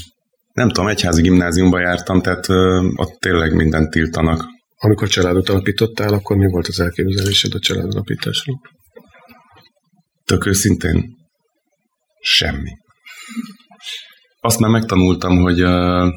Nem 0.54 0.68
tudom, 0.68 0.88
egyházi 0.88 1.22
gimnáziumba 1.22 1.80
jártam, 1.80 2.22
tehát 2.22 2.50
ö, 2.50 2.90
ott 2.96 3.20
tényleg 3.20 3.54
mindent 3.54 3.90
tiltanak. 3.90 4.46
Amikor 4.76 5.08
családot 5.08 5.50
alapítottál, 5.50 6.14
akkor 6.14 6.38
mi 6.38 6.48
volt 6.48 6.68
az 6.68 6.80
elképzelésed 6.80 7.54
a 7.54 7.60
családalapításról? 7.60 8.60
Tök 10.26 10.46
őszintén 10.46 11.16
semmi. 12.20 12.72
Azt 14.46 14.60
már 14.60 14.70
megtanultam, 14.70 15.38
hogy 15.38 15.64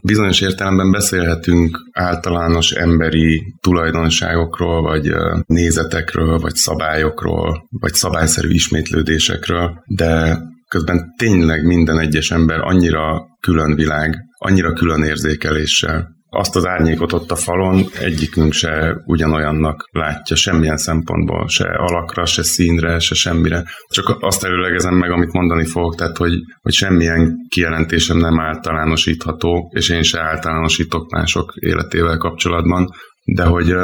bizonyos 0.02 0.40
értelemben 0.40 0.90
beszélhetünk 0.90 1.78
általános 1.92 2.70
emberi 2.70 3.54
tulajdonságokról, 3.60 4.82
vagy 4.82 5.12
nézetekről, 5.46 6.38
vagy 6.38 6.54
szabályokról, 6.54 7.66
vagy 7.70 7.92
szabályszerű 7.92 8.48
ismétlődésekről, 8.48 9.82
de 9.86 10.38
közben 10.68 11.14
tényleg 11.18 11.66
minden 11.66 11.98
egyes 11.98 12.30
ember 12.30 12.60
annyira 12.60 13.22
külön 13.40 13.74
világ, 13.74 14.16
annyira 14.38 14.72
külön 14.72 15.02
érzékeléssel, 15.02 16.15
azt 16.36 16.56
az 16.56 16.66
árnyékot 16.66 17.12
ott 17.12 17.30
a 17.30 17.36
falon 17.36 17.84
egyikünk 18.00 18.52
se 18.52 19.02
ugyanolyannak 19.04 19.88
látja 19.92 20.36
semmilyen 20.36 20.76
szempontból, 20.76 21.48
se 21.48 21.64
alakra, 21.64 22.26
se 22.26 22.42
színre, 22.42 22.98
se 22.98 23.14
semmire. 23.14 23.64
Csak 23.88 24.16
azt 24.20 24.44
előlegezem 24.44 24.94
meg, 24.94 25.10
amit 25.10 25.32
mondani 25.32 25.64
fogok, 25.64 25.94
tehát 25.94 26.16
hogy, 26.16 26.32
hogy 26.62 26.72
semmilyen 26.72 27.36
kijelentésem 27.48 28.16
nem 28.16 28.40
általánosítható, 28.40 29.70
és 29.74 29.88
én 29.88 30.02
se 30.02 30.20
általánosítok 30.20 31.10
mások 31.10 31.52
életével 31.54 32.16
kapcsolatban, 32.16 32.90
de 33.24 33.44
hogy 33.44 33.74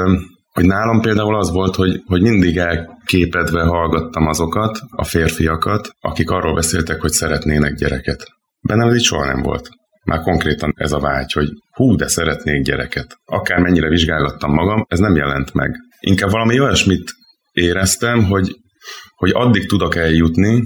hogy 0.53 0.65
nálam 0.65 1.01
például 1.01 1.37
az 1.37 1.51
volt, 1.51 1.75
hogy, 1.75 2.03
hogy 2.07 2.23
mindig 2.23 2.57
elképedve 2.57 3.63
hallgattam 3.63 4.27
azokat, 4.27 4.79
a 4.91 5.05
férfiakat, 5.05 5.91
akik 6.01 6.31
arról 6.31 6.55
beszéltek, 6.55 7.01
hogy 7.01 7.11
szeretnének 7.11 7.75
gyereket. 7.75 8.27
Bennem 8.61 8.89
ez 8.89 8.95
így 8.95 9.03
soha 9.03 9.25
nem 9.25 9.43
volt 9.43 9.71
már 10.05 10.21
konkrétan 10.21 10.73
ez 10.77 10.93
a 10.93 10.99
vágy, 10.99 11.33
hogy 11.33 11.49
hú, 11.71 11.97
de 11.97 12.09
szeretnék 12.09 12.63
gyereket. 12.63 13.17
Akár 13.25 13.59
mennyire 13.59 13.89
vizsgálattam 13.89 14.53
magam, 14.53 14.85
ez 14.89 14.99
nem 14.99 15.17
jelent 15.17 15.53
meg. 15.53 15.77
Inkább 16.01 16.31
valami 16.31 16.61
olyasmit 16.61 17.13
éreztem, 17.53 18.25
hogy, 18.25 18.57
hogy 19.15 19.31
addig 19.35 19.69
tudok 19.69 19.97
eljutni 19.97 20.63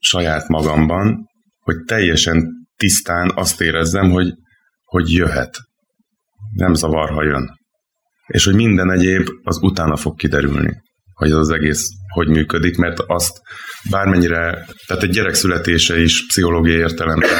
saját 0.00 0.48
magamban, 0.48 1.26
hogy 1.60 1.76
teljesen 1.86 2.48
tisztán 2.76 3.32
azt 3.34 3.60
érezzem, 3.60 4.10
hogy, 4.10 4.34
hogy 4.84 5.12
jöhet. 5.12 5.58
Nem 6.52 6.74
zavar, 6.74 7.10
ha 7.10 7.22
jön. 7.22 7.58
És 8.26 8.44
hogy 8.44 8.54
minden 8.54 8.90
egyéb 8.90 9.28
az 9.42 9.58
utána 9.62 9.96
fog 9.96 10.16
kiderülni 10.16 10.82
hogy 11.20 11.30
az, 11.30 11.38
az 11.38 11.50
egész 11.50 11.88
hogy 12.10 12.28
működik, 12.28 12.76
mert 12.76 12.98
azt 13.06 13.40
bármennyire, 13.90 14.66
tehát 14.86 15.02
egy 15.02 15.10
gyerek 15.10 15.34
születése 15.34 16.00
is 16.00 16.26
pszichológiai 16.26 16.78
értelemben 16.78 17.30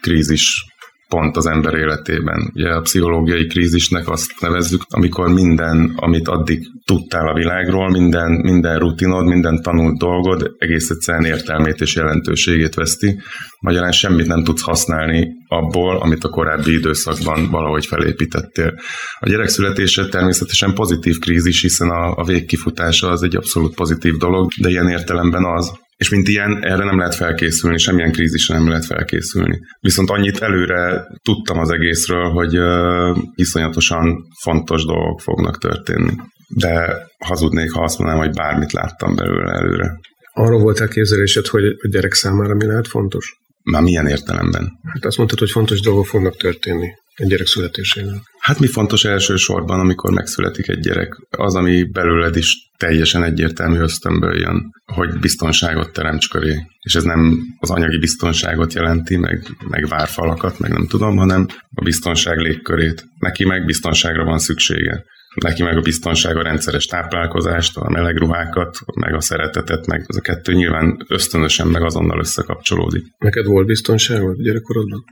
krízis 0.00 0.64
pont 1.08 1.36
az 1.36 1.46
ember 1.46 1.74
életében. 1.74 2.50
Ugye 2.54 2.68
a 2.68 2.80
pszichológiai 2.80 3.46
krízisnek 3.46 4.08
azt 4.08 4.40
nevezzük, 4.40 4.82
amikor 4.88 5.28
minden, 5.28 5.92
amit 5.96 6.28
addig 6.28 6.66
tudtál 6.84 7.28
a 7.28 7.34
világról, 7.34 7.90
minden, 7.90 8.30
minden 8.30 8.78
rutinod, 8.78 9.26
minden 9.26 9.62
tanult 9.62 9.98
dolgod 9.98 10.54
egész 10.58 10.90
egyszerűen 10.90 11.24
értelmét 11.24 11.80
és 11.80 11.94
jelentőségét 11.94 12.74
veszti. 12.74 13.20
Magyarán 13.60 13.92
semmit 13.92 14.26
nem 14.26 14.44
tudsz 14.44 14.62
használni 14.62 15.28
abból, 15.48 15.96
amit 15.96 16.24
a 16.24 16.28
korábbi 16.28 16.72
időszakban 16.72 17.50
valahogy 17.50 17.86
felépítettél. 17.86 18.74
A 19.18 19.28
gyerek 19.28 19.48
születése 19.48 20.08
természetesen 20.08 20.74
pozitív 20.74 21.18
krízis, 21.18 21.60
hiszen 21.60 21.88
a, 21.90 22.16
a 22.16 22.24
végkifutása 22.24 23.08
az 23.08 23.22
egy 23.22 23.36
abszolút 23.36 23.74
pozitív 23.74 24.16
dolog, 24.16 24.50
de 24.60 24.68
ilyen 24.68 24.88
értelemben 24.88 25.44
az, 25.44 25.72
és 25.96 26.08
mint 26.08 26.28
ilyen, 26.28 26.64
erre 26.64 26.84
nem 26.84 26.98
lehet 26.98 27.14
felkészülni, 27.14 27.78
semmilyen 27.78 28.12
krízisre 28.12 28.54
nem 28.54 28.68
lehet 28.68 28.84
felkészülni. 28.84 29.58
Viszont 29.80 30.10
annyit 30.10 30.38
előre 30.38 31.06
tudtam 31.22 31.58
az 31.58 31.70
egészről, 31.70 32.30
hogy 32.30 32.58
uh, 32.58 33.18
iszonyatosan 33.34 34.16
fontos 34.42 34.84
dolgok 34.84 35.20
fognak 35.20 35.58
történni. 35.58 36.12
De 36.56 37.06
hazudnék, 37.24 37.70
ha 37.72 37.82
azt 37.82 37.98
mondanám, 37.98 38.24
hogy 38.24 38.34
bármit 38.34 38.72
láttam 38.72 39.14
belőle 39.14 39.52
előre. 39.52 40.00
Arról 40.32 40.60
volt 40.60 40.80
elképzelésed, 40.80 41.46
hogy 41.46 41.64
a 41.64 41.88
gyerek 41.88 42.12
számára 42.12 42.54
mi 42.54 42.66
lehet 42.66 42.88
fontos? 42.88 43.32
Már 43.62 43.82
milyen 43.82 44.06
értelemben? 44.06 44.72
Hát 44.92 45.04
azt 45.04 45.16
mondtad, 45.16 45.38
hogy 45.38 45.50
fontos 45.50 45.80
dolgok 45.80 46.06
fognak 46.06 46.36
történni 46.36 46.88
egy 47.14 47.28
gyerek 47.28 47.46
születésével. 47.46 48.22
Hát 48.44 48.58
mi 48.58 48.66
fontos 48.66 49.04
elsősorban, 49.04 49.80
amikor 49.80 50.12
megszületik 50.12 50.68
egy 50.68 50.80
gyerek? 50.80 51.16
Az, 51.30 51.54
ami 51.54 51.84
belőled 51.84 52.36
is 52.36 52.70
teljesen 52.78 53.22
egyértelmű 53.22 53.78
ösztönből 53.78 54.38
jön, 54.38 54.70
hogy 54.84 55.18
biztonságot 55.18 55.92
teremts 55.92 56.28
köré. 56.28 56.56
És 56.80 56.94
ez 56.94 57.02
nem 57.02 57.38
az 57.58 57.70
anyagi 57.70 57.98
biztonságot 57.98 58.72
jelenti, 58.72 59.16
meg, 59.16 59.46
meg 59.68 59.88
várfalakat, 59.88 60.58
meg 60.58 60.70
nem 60.70 60.86
tudom, 60.86 61.16
hanem 61.16 61.46
a 61.74 61.82
biztonság 61.84 62.38
légkörét. 62.38 63.04
Neki 63.18 63.44
meg 63.44 63.64
biztonságra 63.64 64.24
van 64.24 64.38
szüksége. 64.38 65.04
neki 65.34 65.62
meg 65.62 65.76
a 65.76 65.80
biztonság, 65.80 66.36
a 66.36 66.42
rendszeres 66.42 66.86
táplálkozást, 66.86 67.76
a 67.76 67.90
meleg 67.90 68.16
ruhákat, 68.16 68.78
meg 68.94 69.14
a 69.14 69.20
szeretetet, 69.20 69.86
meg 69.86 70.04
ez 70.06 70.16
a 70.16 70.20
kettő 70.20 70.52
nyilván 70.52 71.04
ösztönösen 71.08 71.66
meg 71.66 71.82
azonnal 71.82 72.18
összekapcsolódik. 72.18 73.04
Neked 73.18 73.44
volt 73.44 73.66
biztonságod 73.66 74.42
gyerekkorodban? 74.42 75.04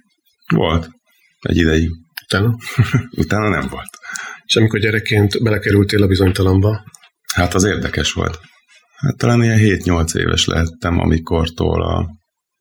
Volt. 0.55 0.91
Egy 1.41 1.57
ideig. 1.57 1.91
Utána? 2.25 2.57
Utána 3.23 3.49
nem 3.49 3.69
volt. 3.69 3.91
És 4.45 4.57
amikor 4.57 4.81
gyerekként 4.81 5.43
belekerültél 5.43 6.03
a 6.03 6.07
bizonytalomba? 6.07 6.85
Hát 7.35 7.55
az 7.55 7.65
érdekes 7.65 8.13
volt. 8.13 8.41
Hát 8.97 9.17
talán 9.17 9.43
ilyen 9.43 9.59
7-8 9.59 10.17
éves 10.17 10.47
lehettem, 10.47 10.99
amikortól 10.99 11.83
a, 11.83 12.07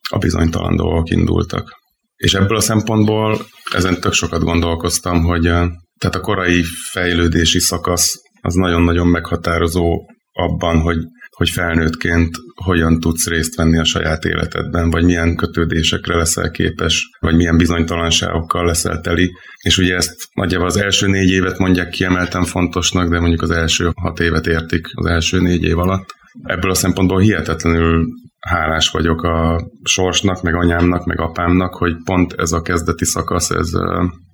a 0.10 0.18
bizonytalan 0.18 0.76
dolgok 0.76 1.10
indultak. 1.10 1.80
És 2.16 2.34
ebből 2.34 2.58
a 2.58 2.62
szempontból 2.62 3.46
ezen 3.74 4.00
tök 4.00 4.14
sokat 4.14 4.44
gondolkoztam, 4.44 5.24
hogy 5.24 5.42
tehát 5.42 6.16
a 6.16 6.22
korai 6.22 6.64
fejlődési 6.92 7.60
szakasz 7.60 8.14
az 8.42 8.54
nagyon-nagyon 8.54 9.08
meghatározó 9.08 10.06
abban, 10.32 10.80
hogy, 10.80 10.98
hogy 11.42 11.50
felnőttként 11.50 12.38
hogyan 12.56 13.00
tudsz 13.00 13.28
részt 13.28 13.56
venni 13.56 13.78
a 13.78 13.84
saját 13.84 14.26
életedben, 14.26 14.90
vagy 14.90 15.04
milyen 15.04 15.36
kötődésekre 15.36 16.16
leszel 16.16 16.52
képes, 16.52 17.10
vagy 17.20 17.36
milyen 17.36 17.58
bizonytalanságokkal 17.58 18.66
leszel 18.66 19.02
teli. 19.02 19.32
És 19.64 19.78
ugye 19.78 19.96
ezt 19.96 20.16
nagyjából 20.34 20.68
az 20.68 20.78
első 20.78 21.08
négy 21.08 21.30
évet 21.30 21.58
mondják 21.58 21.90
kiemelten 21.90 22.44
fontosnak, 22.44 23.10
de 23.10 23.20
mondjuk 23.20 23.42
az 23.42 23.50
első 23.50 23.92
hat 23.96 24.20
évet 24.20 24.48
értik 24.48 24.88
az 24.94 25.06
első 25.06 25.40
négy 25.40 25.64
év 25.64 25.78
alatt. 25.78 26.16
Ebből 26.44 26.72
a 26.72 26.76
szempontból 26.76 27.20
hihetetlenül 27.20 28.08
hálás 28.40 28.90
vagyok 28.90 29.24
a 29.24 29.68
sorsnak, 29.84 30.42
meg 30.42 30.56
anyámnak, 30.56 31.06
meg 31.06 31.20
apámnak, 31.20 31.74
hogy 31.74 31.94
pont 32.04 32.34
ez 32.34 32.52
a 32.52 32.62
kezdeti 32.62 33.06
szakasz, 33.06 33.50
ez, 33.50 33.70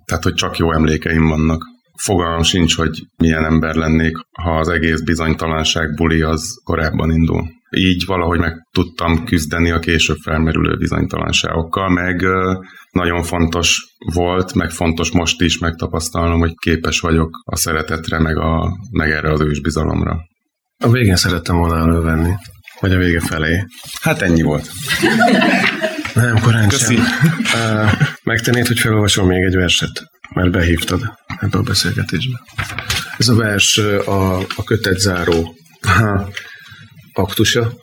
tehát 0.06 0.24
hogy 0.24 0.34
csak 0.34 0.58
jó 0.58 0.74
emlékeim 0.74 1.28
vannak. 1.28 1.64
Fogalmam 2.04 2.44
sincs, 2.44 2.76
hogy 2.76 3.06
milyen 3.18 3.46
ember 3.46 3.76
lennék, 3.76 4.18
ha 4.32 4.58
az 4.58 4.68
egész 4.68 5.02
bizonytalanság 5.02 5.94
buli 5.94 6.22
az 6.22 6.62
korábban 6.64 7.12
indul. 7.12 7.56
Így 7.70 8.04
valahogy 8.06 8.40
meg 8.40 8.54
tudtam 8.72 9.26
küzdeni 9.26 9.72
a 9.72 9.80
később 9.80 10.18
felmerülő 10.24 10.78
bizonytalanságokkal, 10.78 11.90
meg 11.90 12.24
nagyon 12.92 13.24
fontos 13.24 13.96
volt, 14.14 14.54
meg 14.54 14.70
fontos 14.70 15.12
most 15.12 15.42
is 15.42 15.58
megtapasztalnom, 15.58 16.40
hogy 16.40 16.54
képes 16.56 17.00
vagyok 17.00 17.30
a 17.46 17.56
szeretetre, 17.56 18.20
meg, 18.20 18.38
a, 18.38 18.78
meg 18.92 19.12
erre 19.12 19.32
az 19.32 19.42
ősbizalomra. 19.42 20.18
A 20.84 20.92
végén 20.92 21.16
szerettem 21.16 21.56
volna 21.56 21.78
elővenni. 21.78 22.34
Vagy 22.80 22.94
a 22.94 22.98
vége 22.98 23.20
felé. 23.20 23.66
Hát 24.02 24.22
ennyi 24.22 24.42
volt. 24.42 24.72
Nem, 26.14 26.40
korán 26.42 26.68
Köszi. 26.68 26.96
sem. 26.96 27.06
Uh, 27.54 27.92
megtennéd, 28.24 28.68
hogy 28.68 28.80
felolvasom 28.80 29.28
még 29.28 29.44
egy 29.44 29.56
verset, 29.56 30.04
mert 30.38 30.52
behívtad 30.52 31.02
ebbe 31.40 31.58
a 31.58 31.62
beszélgetésbe. 31.62 32.44
Ez 33.18 33.28
a 33.28 33.36
vers 33.36 33.78
a, 34.06 34.38
a 34.40 34.64
kötet 34.66 35.00
záró 35.00 35.56
ha, 35.82 36.30
aktusa, 37.14 37.74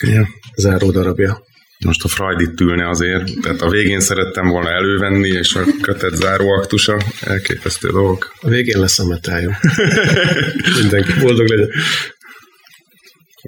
Igen. 0.00 0.26
záró 0.56 0.90
darabja. 0.90 1.42
Most 1.84 2.04
a 2.04 2.08
Freud 2.08 2.40
itt 2.40 2.60
ülne 2.60 2.88
azért, 2.88 3.40
tehát 3.42 3.60
a 3.60 3.68
végén 3.68 4.00
szerettem 4.00 4.48
volna 4.48 4.70
elővenni, 4.70 5.28
és 5.28 5.54
a 5.54 5.62
kötet 5.80 6.14
záró 6.14 6.48
aktusa, 6.52 6.96
elképesztő 7.20 7.88
dolgok. 7.88 8.32
A 8.40 8.48
végén 8.48 8.80
lesz 8.80 8.98
a 8.98 9.06
metályom. 9.06 9.54
Mindenki 10.80 11.12
boldog 11.20 11.48
legyen. 11.48 11.68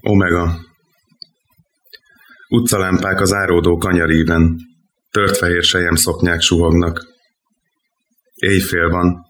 Omega. 0.00 0.60
Utcalámpák 2.48 3.20
az 3.20 3.32
áródó 3.32 3.76
kanyaríven. 3.76 4.56
Tört 5.10 5.36
fehér 5.36 5.62
sejem 5.62 5.94
szoknyák 5.94 6.40
suhognak. 6.40 7.15
Éjfél 8.36 8.88
van. 8.88 9.24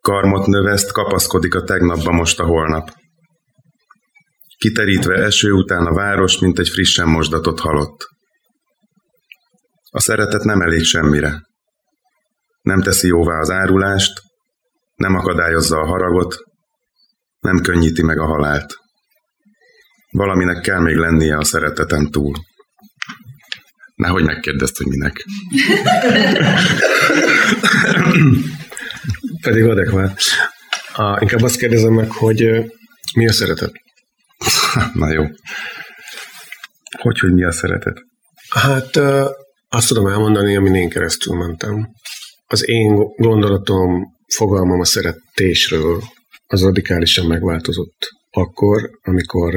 Karmot 0.00 0.46
növeszt, 0.46 0.92
kapaszkodik 0.92 1.54
a 1.54 1.62
tegnapba 1.62 2.12
most 2.12 2.40
a 2.40 2.44
holnap. 2.44 2.90
Kiterítve 4.58 5.14
eső 5.14 5.52
után 5.52 5.86
a 5.86 5.94
város, 5.94 6.38
mint 6.38 6.58
egy 6.58 6.68
frissen 6.68 7.08
mosdatott 7.08 7.60
halott. 7.60 8.08
A 9.90 10.00
szeretet 10.00 10.42
nem 10.42 10.60
elég 10.60 10.82
semmire. 10.82 11.42
Nem 12.62 12.82
teszi 12.82 13.06
jóvá 13.06 13.38
az 13.38 13.50
árulást, 13.50 14.20
nem 14.94 15.14
akadályozza 15.14 15.78
a 15.78 15.86
haragot, 15.86 16.36
nem 17.40 17.60
könnyíti 17.60 18.02
meg 18.02 18.18
a 18.18 18.26
halált. 18.26 18.74
Valaminek 20.10 20.60
kell 20.60 20.80
még 20.80 20.96
lennie 20.96 21.36
a 21.36 21.44
szereteten 21.44 22.10
túl. 22.10 22.34
Nehogy 24.00 24.24
megkérdezt, 24.24 24.76
hogy 24.76 24.86
minek. 24.86 25.24
Pedig 29.42 29.64
adekvát. 29.64 30.20
A, 30.92 31.18
inkább 31.20 31.42
azt 31.42 31.58
kérdezem 31.58 31.92
meg, 31.92 32.10
hogy 32.10 32.50
mi 33.14 33.28
a 33.28 33.32
szeretet? 33.32 33.72
Na 34.94 35.12
jó. 35.12 35.24
Hogy, 37.00 37.18
hogy 37.18 37.32
mi 37.32 37.44
a 37.44 37.52
szeretet? 37.52 38.02
Hát 38.48 38.96
azt 39.68 39.88
tudom 39.88 40.06
elmondani, 40.06 40.56
amin 40.56 40.74
én 40.74 40.88
keresztül 40.88 41.36
mentem. 41.36 41.88
Az 42.46 42.68
én 42.68 42.94
gondolatom, 43.16 44.04
fogalmam 44.34 44.80
a 44.80 44.84
szeretésről 44.84 46.02
az 46.46 46.62
radikálisan 46.62 47.26
megváltozott. 47.26 48.08
Akkor, 48.30 48.90
amikor 49.02 49.54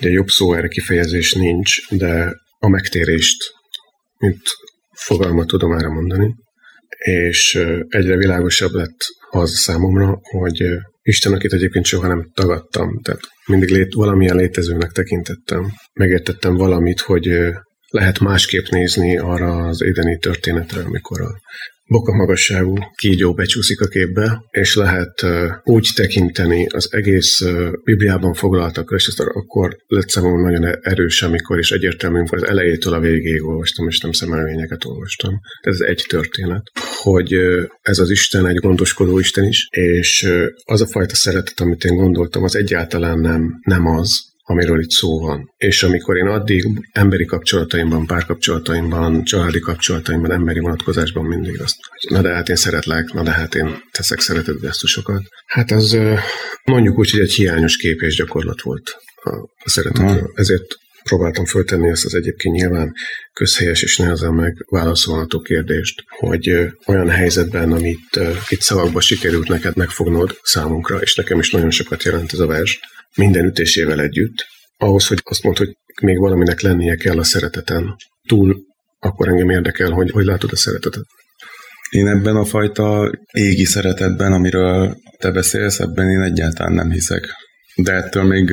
Ugye 0.00 0.10
jobb 0.10 0.28
szó 0.28 0.54
erre 0.54 0.68
kifejezés 0.68 1.32
nincs, 1.32 1.88
de 1.90 2.32
a 2.58 2.68
megtérést, 2.68 3.36
mint 4.18 4.40
fogalmat 4.92 5.46
tudom 5.46 5.72
erre 5.72 5.88
mondani, 5.88 6.34
és 6.98 7.54
egyre 7.88 8.16
világosabb 8.16 8.72
lett 8.72 8.96
az 9.30 9.50
számomra, 9.50 10.18
hogy 10.22 10.64
Isten, 11.06 11.32
akit 11.32 11.52
egyébként 11.52 11.84
soha 11.84 12.06
nem 12.06 12.30
tagadtam, 12.34 13.00
tehát 13.02 13.20
mindig 13.46 13.68
lét, 13.68 13.94
valamilyen 13.94 14.36
létezőnek 14.36 14.90
tekintettem. 14.90 15.72
Megértettem 15.92 16.54
valamit, 16.54 17.00
hogy 17.00 17.28
lehet 17.88 18.18
másképp 18.18 18.66
nézni 18.66 19.18
arra 19.18 19.66
az 19.66 19.82
édeni 19.82 20.18
történetre, 20.18 20.80
amikor 20.82 21.20
a 21.20 21.40
boka 21.86 22.14
magasságú 22.14 22.74
kígyó 22.94 23.34
becsúszik 23.34 23.80
a 23.80 23.86
képbe, 23.86 24.44
és 24.50 24.74
lehet 24.74 25.26
úgy 25.62 25.88
tekinteni 25.94 26.66
az 26.66 26.92
egész 26.92 27.42
Bibliában 27.84 28.34
foglaltakra, 28.34 28.96
és 28.96 29.06
ezt 29.06 29.20
akkor 29.20 29.76
lett 29.86 30.08
számomra 30.08 30.50
nagyon 30.50 30.78
erős, 30.82 31.22
amikor 31.22 31.58
is 31.58 31.70
egyértelmű, 31.70 32.18
amikor 32.18 32.38
az 32.38 32.48
elejétől 32.48 32.94
a 32.94 33.00
végéig 33.00 33.44
olvastam, 33.44 33.88
és 33.88 34.00
nem 34.00 34.12
szemelvényeket 34.12 34.84
olvastam. 34.84 35.40
Ez 35.60 35.80
egy 35.80 36.04
történet, 36.08 36.62
hogy 37.02 37.32
ez 37.80 37.98
az 37.98 38.10
Isten 38.10 38.46
egy 38.46 38.56
gondoskodó 38.56 39.18
Isten 39.18 39.44
is, 39.44 39.66
és 39.70 40.28
az 40.64 40.80
a 40.80 40.86
fajta 40.86 41.14
szeretet, 41.14 41.60
amit 41.60 41.84
én 41.84 41.96
gondoltam, 41.96 42.42
az 42.42 42.56
egyáltalán 42.56 43.18
nem, 43.18 43.60
nem 43.64 43.86
az, 43.86 44.32
amiről 44.46 44.80
itt 44.80 44.90
szó 44.90 45.20
van. 45.20 45.52
És 45.56 45.82
amikor 45.82 46.16
én 46.16 46.26
addig 46.26 46.64
emberi 46.92 47.24
kapcsolataimban, 47.24 48.06
párkapcsolataimban, 48.06 49.24
családi 49.24 49.60
kapcsolataimban, 49.60 50.32
emberi 50.32 50.60
vonatkozásban 50.60 51.24
mindig 51.24 51.60
azt, 51.60 51.76
hogy 51.88 52.16
na 52.16 52.22
de 52.22 52.34
hát 52.34 52.48
én 52.48 52.56
szeretlek, 52.56 53.12
na 53.12 53.22
de 53.22 53.30
hát 53.30 53.54
én 53.54 53.82
teszek 53.90 54.20
szeretett 54.20 54.60
gesztusokat. 54.60 55.22
Hát 55.46 55.70
az 55.70 55.98
mondjuk 56.64 56.98
úgy, 56.98 57.10
hogy 57.10 57.20
egy 57.20 57.32
hiányos 57.32 57.76
kép 57.76 58.00
és 58.00 58.16
gyakorlat 58.16 58.62
volt 58.62 58.96
a 59.64 59.68
szeretetről. 59.70 60.30
Ezért 60.34 60.64
próbáltam 61.02 61.44
föltenni 61.44 61.88
ezt 61.88 62.04
az 62.04 62.14
egyébként 62.14 62.54
nyilván 62.54 62.92
közhelyes 63.32 63.82
és 63.82 63.96
nehezen 63.96 64.32
megválaszolható 64.32 65.40
kérdést, 65.40 66.04
hogy 66.08 66.56
olyan 66.86 67.08
helyzetben, 67.08 67.72
amit 67.72 68.20
itt 68.48 68.60
szavakba 68.60 69.00
sikerült 69.00 69.48
neked 69.48 69.76
megfognod 69.76 70.38
számunkra, 70.42 70.98
és 71.00 71.14
nekem 71.14 71.38
is 71.38 71.50
nagyon 71.50 71.70
sokat 71.70 72.02
jelent 72.02 72.32
ez 72.32 72.38
a 72.38 72.46
vers, 72.46 72.80
minden 73.16 73.44
ütésével 73.44 74.00
együtt, 74.00 74.46
ahhoz, 74.76 75.06
hogy 75.06 75.20
azt 75.24 75.42
mondod, 75.42 75.66
hogy 75.66 75.76
még 76.02 76.18
valaminek 76.18 76.60
lennie 76.60 76.96
kell 76.96 77.18
a 77.18 77.24
szereteten 77.24 77.96
túl, 78.28 78.64
akkor 78.98 79.28
engem 79.28 79.50
érdekel, 79.50 79.90
hogy 79.90 80.10
hogy 80.10 80.24
látod 80.24 80.52
a 80.52 80.56
szeretetet. 80.56 81.04
Én 81.90 82.06
ebben 82.06 82.36
a 82.36 82.44
fajta 82.44 83.12
égi 83.32 83.64
szeretetben, 83.64 84.32
amiről 84.32 84.96
te 85.18 85.30
beszélsz, 85.30 85.80
ebben 85.80 86.10
én 86.10 86.20
egyáltalán 86.20 86.72
nem 86.72 86.90
hiszek. 86.90 87.28
De 87.76 87.92
ettől 87.92 88.22
még 88.22 88.52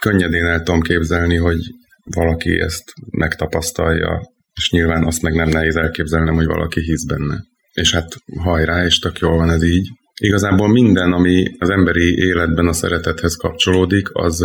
könnyedén 0.00 0.44
el 0.44 0.62
tudom 0.62 0.80
képzelni, 0.80 1.36
hogy 1.36 1.58
valaki 2.04 2.60
ezt 2.60 2.92
megtapasztalja, 3.10 4.34
és 4.54 4.70
nyilván 4.70 5.04
azt 5.04 5.22
meg 5.22 5.34
nem 5.34 5.48
nehéz 5.48 5.76
elképzelnem, 5.76 6.34
hogy 6.34 6.46
valaki 6.46 6.80
hisz 6.80 7.04
benne. 7.04 7.44
És 7.72 7.92
hát 7.92 8.16
hajrá, 8.38 8.84
és 8.84 8.98
tök 8.98 9.18
jól 9.18 9.36
van 9.36 9.50
ez 9.50 9.62
így. 9.62 9.88
Igazából 10.20 10.68
minden, 10.68 11.12
ami 11.12 11.44
az 11.58 11.70
emberi 11.70 12.16
életben 12.16 12.66
a 12.66 12.72
szeretethez 12.72 13.34
kapcsolódik, 13.34 14.08
az 14.12 14.38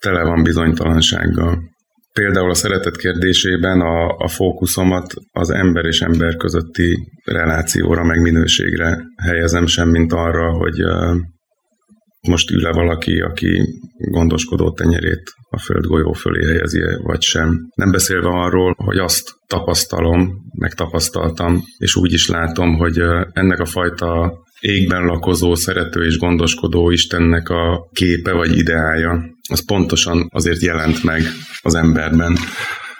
tele 0.00 0.22
van 0.22 0.42
bizonytalansággal. 0.42 1.58
Például 2.12 2.50
a 2.50 2.54
szeretet 2.54 2.96
kérdésében 2.96 3.80
a, 3.80 4.16
a 4.16 4.28
fókuszomat 4.28 5.14
az 5.32 5.50
ember 5.50 5.84
és 5.84 6.00
ember 6.00 6.36
közötti 6.36 6.98
relációra, 7.24 8.04
meg 8.04 8.20
minőségre 8.20 8.98
helyezem, 9.22 9.66
sem 9.66 9.88
mint 9.88 10.12
arra, 10.12 10.52
hogy 10.52 10.82
most 12.28 12.50
ül-e 12.50 12.72
valaki, 12.72 13.20
aki 13.20 13.62
gondoskodó 13.96 14.72
tenyerét 14.72 15.32
a 15.50 15.58
földgolyó 15.58 16.12
fölé 16.12 16.46
helyezi 16.46 16.80
vagy 17.02 17.22
sem. 17.22 17.58
Nem 17.74 17.90
beszélve 17.90 18.28
arról, 18.28 18.74
hogy 18.76 18.98
azt 18.98 19.30
tapasztalom, 19.46 20.30
meg 20.58 20.74
tapasztaltam, 20.74 21.62
és 21.78 21.96
úgy 21.96 22.12
is 22.12 22.28
látom, 22.28 22.76
hogy 22.76 22.98
ennek 23.32 23.60
a 23.60 23.64
fajta 23.64 24.38
égben 24.60 25.04
lakozó, 25.04 25.54
szerető 25.54 26.04
és 26.04 26.18
gondoskodó 26.18 26.90
Istennek 26.90 27.48
a 27.48 27.88
képe 27.92 28.32
vagy 28.32 28.56
ideája, 28.56 29.22
az 29.48 29.64
pontosan 29.64 30.28
azért 30.32 30.62
jelent 30.62 31.02
meg 31.02 31.22
az 31.62 31.74
emberben, 31.74 32.36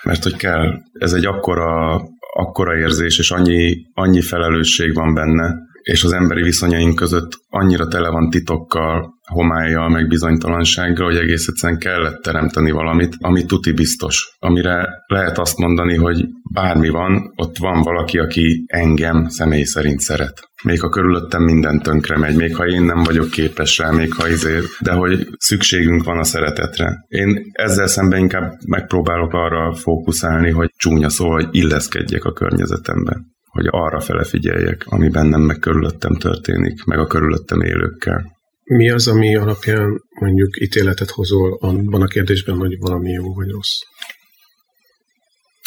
mert 0.02 0.22
hogy 0.22 0.36
kell, 0.36 0.80
ez 0.92 1.12
egy 1.12 1.24
akkora, 1.26 2.00
akkora 2.34 2.76
érzés, 2.76 3.18
és 3.18 3.30
annyi, 3.30 3.76
annyi 3.92 4.20
felelősség 4.20 4.94
van 4.94 5.14
benne, 5.14 5.54
és 5.82 6.04
az 6.04 6.12
emberi 6.12 6.42
viszonyaink 6.42 6.94
között 6.94 7.32
annyira 7.48 7.88
tele 7.88 8.08
van 8.08 8.30
titokkal, 8.30 9.14
homályjal, 9.30 9.88
meg 9.88 10.08
bizonytalansággal, 10.08 11.06
hogy 11.06 11.16
egész 11.16 11.48
egyszerűen 11.48 11.78
kellett 11.78 12.22
teremteni 12.22 12.70
valamit, 12.70 13.16
ami 13.18 13.44
tuti 13.44 13.72
biztos, 13.72 14.36
amire 14.38 14.88
lehet 15.06 15.38
azt 15.38 15.58
mondani, 15.58 15.96
hogy 15.96 16.26
bármi 16.52 16.88
van, 16.88 17.32
ott 17.36 17.58
van 17.58 17.82
valaki, 17.82 18.18
aki 18.18 18.64
engem 18.66 19.28
személy 19.28 19.62
szerint 19.62 20.00
szeret. 20.00 20.48
Még 20.64 20.80
ha 20.80 20.88
körülöttem 20.88 21.42
minden 21.42 21.78
tönkre 21.78 22.18
megy, 22.18 22.36
még 22.36 22.56
ha 22.56 22.66
én 22.66 22.82
nem 22.82 23.02
vagyok 23.02 23.30
képes 23.30 23.78
rá, 23.78 23.90
még 23.90 24.14
ha 24.14 24.28
izé, 24.28 24.58
de 24.80 24.92
hogy 24.92 25.26
szükségünk 25.36 26.04
van 26.04 26.18
a 26.18 26.24
szeretetre. 26.24 27.04
Én 27.08 27.40
ezzel 27.52 27.86
szemben 27.86 28.18
inkább 28.18 28.52
megpróbálok 28.66 29.32
arra 29.32 29.74
fókuszálni, 29.74 30.50
hogy 30.50 30.70
csúnya 30.76 31.08
szó, 31.08 31.30
hogy 31.32 31.48
illeszkedjek 31.50 32.24
a 32.24 32.32
környezetembe 32.32 33.16
hogy 33.50 33.66
arra 33.70 34.00
fele 34.00 34.24
figyeljek, 34.24 34.84
ami 34.86 35.08
bennem 35.08 35.40
meg 35.40 35.58
körülöttem 35.58 36.14
történik, 36.14 36.84
meg 36.84 36.98
a 36.98 37.06
körülöttem 37.06 37.60
élőkkel. 37.60 38.38
Mi 38.72 38.90
az, 38.90 39.08
ami 39.08 39.36
alapján 39.36 40.02
mondjuk 40.20 40.60
ítéletet 40.60 41.10
hozol 41.10 41.58
abban 41.60 42.02
a 42.02 42.06
kérdésben, 42.06 42.56
hogy 42.56 42.78
valami 42.78 43.10
jó 43.10 43.34
vagy 43.34 43.48
rossz? 43.48 43.78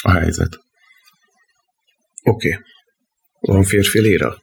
A 0.02 0.12
helyzet. 0.12 0.60
Oké. 2.24 2.48
Okay. 2.48 2.62
Van 3.40 3.64
férfi 3.64 4.00
léra? 4.00 4.38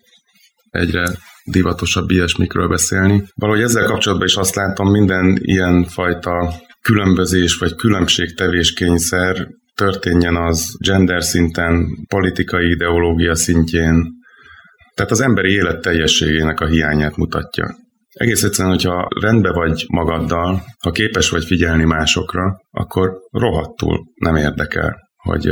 Egyre 0.71 1.05
divatosabb 1.45 2.11
ilyesmikről 2.11 2.69
beszélni. 2.69 3.23
Valahogy 3.35 3.63
ezzel 3.63 3.85
kapcsolatban 3.85 4.27
is 4.27 4.35
azt 4.35 4.55
látom, 4.55 4.91
minden 4.91 5.39
ilyen 5.41 5.85
fajta 5.85 6.55
különbözés 6.81 7.59
vagy 7.59 7.75
különbségtevéskényszer 7.75 9.49
történjen 9.75 10.37
az 10.37 10.77
gender 10.79 11.23
szinten, 11.23 11.87
politikai 12.09 12.71
ideológia 12.71 13.35
szintjén, 13.35 14.13
tehát 14.95 15.11
az 15.11 15.21
emberi 15.21 15.51
élet 15.53 15.81
teljességének 15.81 16.61
a 16.61 16.67
hiányát 16.67 17.17
mutatja. 17.17 17.89
Egész 18.21 18.43
egyszerűen, 18.43 18.75
hogyha 18.75 19.09
rendbe 19.21 19.53
vagy 19.53 19.85
magaddal, 19.89 20.63
ha 20.79 20.91
képes 20.91 21.31
vagy 21.31 21.45
figyelni 21.45 21.85
másokra, 21.85 22.61
akkor 22.71 23.19
rohadtul 23.31 24.05
nem 24.15 24.37
érdekel 24.37 25.11
hogy 25.21 25.51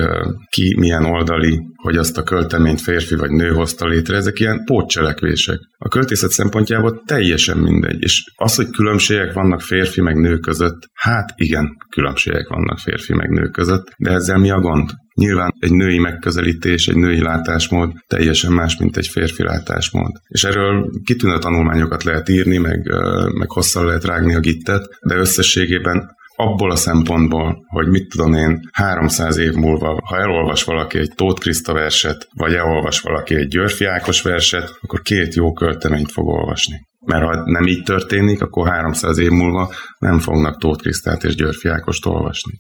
ki 0.51 0.75
milyen 0.79 1.05
oldali, 1.05 1.61
hogy 1.77 1.97
azt 1.97 2.19
a 2.19 2.23
költeményt 2.23 2.81
férfi 2.81 3.15
vagy 3.15 3.31
nő 3.31 3.51
hozta 3.51 3.87
létre, 3.87 4.17
ezek 4.17 4.41
ilyen 4.41 4.65
pótcselekvések. 4.65 5.59
A 5.79 5.89
költészet 5.89 6.31
szempontjából 6.31 7.03
teljesen 7.07 7.59
mindegy. 7.59 8.03
És 8.03 8.33
az, 8.37 8.55
hogy 8.55 8.71
különbségek 8.71 9.33
vannak 9.33 9.61
férfi 9.61 10.01
meg 10.01 10.17
nő 10.17 10.39
között, 10.39 10.89
hát 10.93 11.33
igen, 11.37 11.77
különbségek 11.91 12.49
vannak 12.49 12.79
férfi 12.79 13.15
meg 13.15 13.31
nő 13.31 13.49
között, 13.49 13.87
de 13.99 14.11
ezzel 14.11 14.39
mi 14.39 14.51
a 14.51 14.61
gond? 14.61 14.91
Nyilván 15.19 15.55
egy 15.59 15.73
női 15.73 15.99
megközelítés, 15.99 16.89
egy 16.89 16.97
női 16.97 17.23
látásmód 17.23 17.93
teljesen 18.07 18.53
más, 18.53 18.77
mint 18.77 18.97
egy 18.97 19.07
férfi 19.07 19.43
látásmód. 19.43 20.11
És 20.29 20.45
erről 20.45 20.91
kitűnő 21.05 21.39
tanulmányokat 21.39 22.03
lehet 22.03 22.29
írni, 22.29 22.59
meg, 22.59 22.93
meg 23.39 23.51
hosszal 23.51 23.87
lehet 23.87 24.05
rágni 24.05 24.35
a 24.35 24.41
gittet, 24.41 24.89
de 25.07 25.15
összességében 25.15 26.17
abból 26.37 26.71
a 26.71 26.77
szempontból, 26.77 27.65
hogy 27.67 27.89
mit 27.89 28.09
tudom 28.09 28.33
én, 28.33 28.69
300 28.73 29.37
év 29.37 29.53
múlva, 29.53 30.01
ha 30.05 30.19
elolvas 30.19 30.65
valaki 30.65 30.99
egy 30.99 31.13
Tóth 31.15 31.41
Kriszta 31.41 31.73
verset, 31.73 32.29
vagy 32.35 32.55
elolvas 32.55 33.01
valaki 33.01 33.35
egy 33.35 33.49
Györfi 33.49 33.85
Ákos 33.85 34.23
verset, 34.23 34.79
akkor 34.81 35.01
két 35.01 35.35
jó 35.35 35.53
költeményt 35.53 36.13
fog 36.13 36.29
olvasni. 36.29 36.77
Mert 37.07 37.25
ha 37.25 37.51
nem 37.51 37.67
így 37.67 37.83
történik, 37.83 38.43
akkor 38.43 38.69
300 38.69 39.19
év 39.19 39.31
múlva 39.31 39.73
nem 39.99 40.19
fognak 40.19 40.61
Tóth 40.61 40.83
Krisztát 40.83 41.25
és 41.25 41.35
Györfi 41.35 41.69
Ákost 41.69 42.07
olvasni 42.07 42.53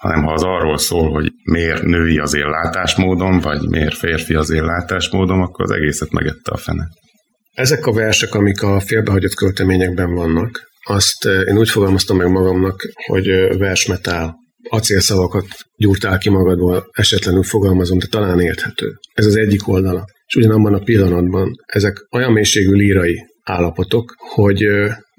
hanem 0.00 0.24
ha 0.24 0.32
az 0.32 0.42
arról 0.42 0.78
szól, 0.78 1.10
hogy 1.10 1.32
miért 1.44 1.82
női 1.82 2.18
az 2.18 2.34
én 2.34 2.48
látásmódom, 2.48 3.40
vagy 3.40 3.68
miért 3.68 3.94
férfi 3.94 4.34
az 4.34 4.50
én 4.50 4.64
látásmódom, 4.64 5.40
akkor 5.40 5.64
az 5.64 5.70
egészet 5.70 6.10
megette 6.10 6.50
a 6.50 6.56
fene. 6.56 6.88
Ezek 7.52 7.86
a 7.86 7.92
versek, 7.92 8.34
amik 8.34 8.62
a 8.62 8.80
félbehagyott 8.80 9.34
költeményekben 9.34 10.14
vannak, 10.14 10.68
azt 10.86 11.24
eh, 11.24 11.40
én 11.46 11.58
úgy 11.58 11.70
fogalmaztam 11.70 12.16
meg 12.16 12.30
magamnak, 12.30 12.80
hogy 13.06 13.28
eh, 13.28 13.58
versmetál, 13.58 14.36
acélszavakat 14.68 15.46
gyúrtál 15.76 16.18
ki 16.18 16.30
magadból, 16.30 16.86
esetlenül 16.92 17.42
fogalmazom, 17.42 17.98
de 17.98 18.06
talán 18.06 18.40
érthető. 18.40 18.98
Ez 19.14 19.26
az 19.26 19.36
egyik 19.36 19.68
oldala. 19.68 20.04
És 20.26 20.34
ugyanabban 20.34 20.74
a 20.74 20.82
pillanatban 20.82 21.52
ezek 21.66 22.06
olyan 22.10 22.32
mélységű 22.32 22.72
lírai 22.72 23.29
állapotok, 23.42 24.14
hogy 24.18 24.66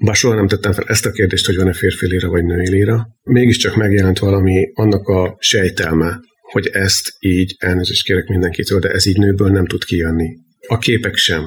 bár 0.04 0.14
soha 0.14 0.34
nem 0.34 0.48
tettem 0.48 0.72
fel 0.72 0.84
ezt 0.86 1.06
a 1.06 1.10
kérdést, 1.10 1.46
hogy 1.46 1.56
van-e 1.56 1.72
férfi 1.72 2.06
líra 2.06 2.28
vagy 2.28 2.44
női 2.44 2.70
líra, 2.70 3.06
mégiscsak 3.22 3.76
megjelent 3.76 4.18
valami 4.18 4.70
annak 4.74 5.08
a 5.08 5.36
sejtelme, 5.38 6.20
hogy 6.52 6.66
ezt 6.66 7.12
így, 7.18 7.56
elnézést 7.58 8.04
kérek 8.04 8.26
mindenkitől, 8.26 8.78
de 8.78 8.88
ez 8.88 9.06
így 9.06 9.18
nőből 9.18 9.50
nem 9.50 9.66
tud 9.66 9.84
kijönni. 9.84 10.36
A 10.66 10.78
képek 10.78 11.16
sem. 11.16 11.42